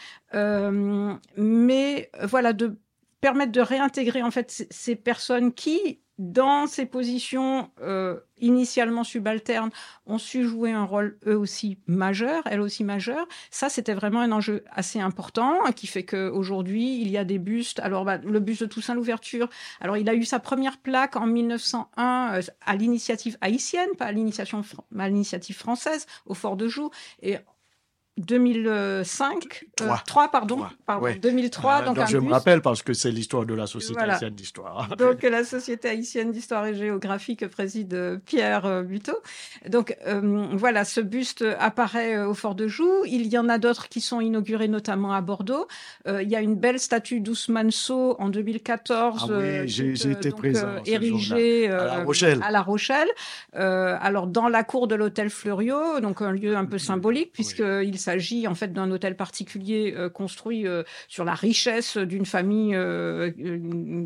[1.36, 2.76] mais voilà de
[3.20, 9.70] permettre de réintégrer en fait ces personnes qui dans ces positions euh, initialement subalternes,
[10.06, 13.26] ont su jouer un rôle eux aussi majeur, elles aussi majeur.
[13.50, 17.80] Ça, c'était vraiment un enjeu assez important qui fait qu'aujourd'hui, il y a des bustes.
[17.80, 19.48] Alors, bah, le buste de Toussaint Louverture,
[19.80, 24.12] alors il a eu sa première plaque en 1901 euh, à l'initiative haïtienne, pas à
[24.12, 26.90] l'initiative française, au Fort de Joux.
[27.22, 27.38] Et
[28.18, 31.82] 2005, 3, euh, pardon, pardon 2003.
[31.82, 34.88] donc, je me rappelle parce que c'est l'histoire de la Société haïtienne d'histoire.
[34.98, 39.16] donc la Société haïtienne d'histoire et géographie que préside euh, Pierre euh, Buteau.
[39.68, 39.96] Donc
[40.52, 43.04] voilà, ce buste apparaît au Fort de Joux.
[43.06, 45.66] Il y en a d'autres qui sont inaugurés notamment à Bordeaux.
[46.06, 49.32] il y a une belle statue d'Ousmane Sow en 2014.
[49.32, 50.68] Ah oui, j'ai été présent.
[50.86, 52.40] érigée à La Rochelle.
[52.44, 53.08] À La Rochelle.
[53.54, 58.46] alors dans la cour de l'hôtel Fleuriot, donc un lieu un peu symbolique puisqu'il s'agit
[58.46, 60.66] en fait d'un hôtel particulier construit
[61.08, 62.74] sur la richesse d'une famille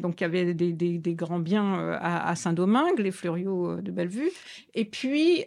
[0.01, 4.31] donc qui avait des, grands biens à, Saint-Domingue, les Fleuriot de Bellevue.
[4.75, 5.47] Et puis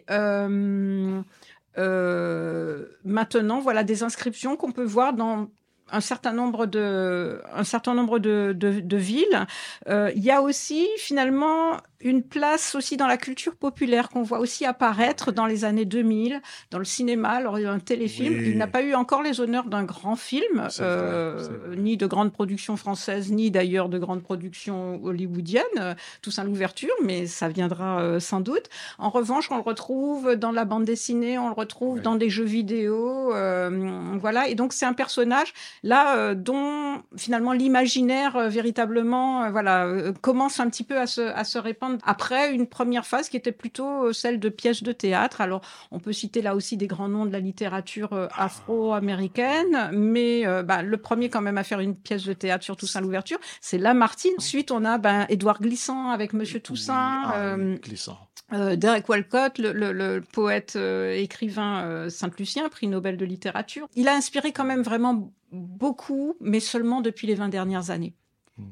[1.78, 5.48] euh, maintenant, voilà des inscriptions qu'on peut voir dans
[5.90, 9.46] un certain nombre de, un certain nombre de, villes.
[9.88, 14.38] Euh, il y a aussi finalement une place aussi dans la culture populaire qu'on voit
[14.38, 16.40] aussi apparaître dans les années 2000
[16.70, 17.30] dans le cinéma.
[17.30, 18.42] Alors il y a un téléfilm.
[18.44, 22.76] Il n'a pas eu encore les honneurs d'un grand film, euh, ni de grande production
[22.76, 25.62] française, ni d'ailleurs de grande production hollywoodienne.
[25.78, 28.68] Euh, Toussaint l'ouverture, mais ça viendra euh, sans doute.
[28.98, 32.44] En revanche, on le retrouve dans la bande dessinée, on le retrouve dans des jeux
[32.44, 34.48] vidéo, euh, voilà.
[34.48, 39.88] Et donc c'est un personnage là dont finalement l'imaginaire véritablement, voilà,
[40.20, 43.52] commence un petit peu à se, à se répandre après une première phase qui était
[43.52, 45.40] plutôt euh, celle de pièces de théâtre.
[45.40, 50.46] Alors, on peut citer là aussi des grands noms de la littérature euh, afro-américaine, mais
[50.46, 53.38] euh, bah, le premier quand même à faire une pièce de théâtre sur Toussaint l'ouverture,
[53.60, 54.32] c'est Lamartine.
[54.38, 57.22] Ensuite, on a ben, Édouard Glissant avec Monsieur Toussaint.
[57.24, 58.18] Ah Glissant.
[58.52, 63.88] Euh, Derek Walcott, le, le, le poète euh, écrivain euh, Saint-Lucien, prix Nobel de littérature,
[63.94, 68.14] il a inspiré quand même vraiment beaucoup, mais seulement depuis les 20 dernières années.
[68.58, 68.64] Mmh.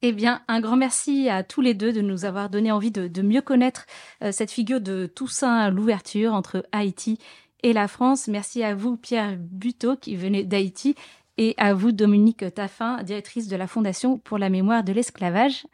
[0.00, 3.08] Eh bien, un grand merci à tous les deux de nous avoir donné envie de,
[3.08, 3.86] de mieux connaître
[4.22, 7.18] euh, cette figure de Toussaint l'ouverture entre Haïti
[7.64, 8.28] et la France.
[8.28, 10.94] Merci à vous, Pierre Buteau, qui venait d'Haïti,
[11.36, 15.66] et à vous, Dominique Taffin, directrice de la Fondation pour la mémoire de l'esclavage.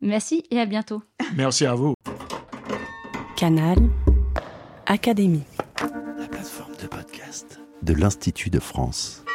[0.00, 1.02] Merci et à bientôt.
[1.36, 1.94] Merci à vous.
[3.36, 3.76] Canal
[4.86, 5.44] Académie.
[6.18, 9.25] La plateforme de podcast de l'Institut de France.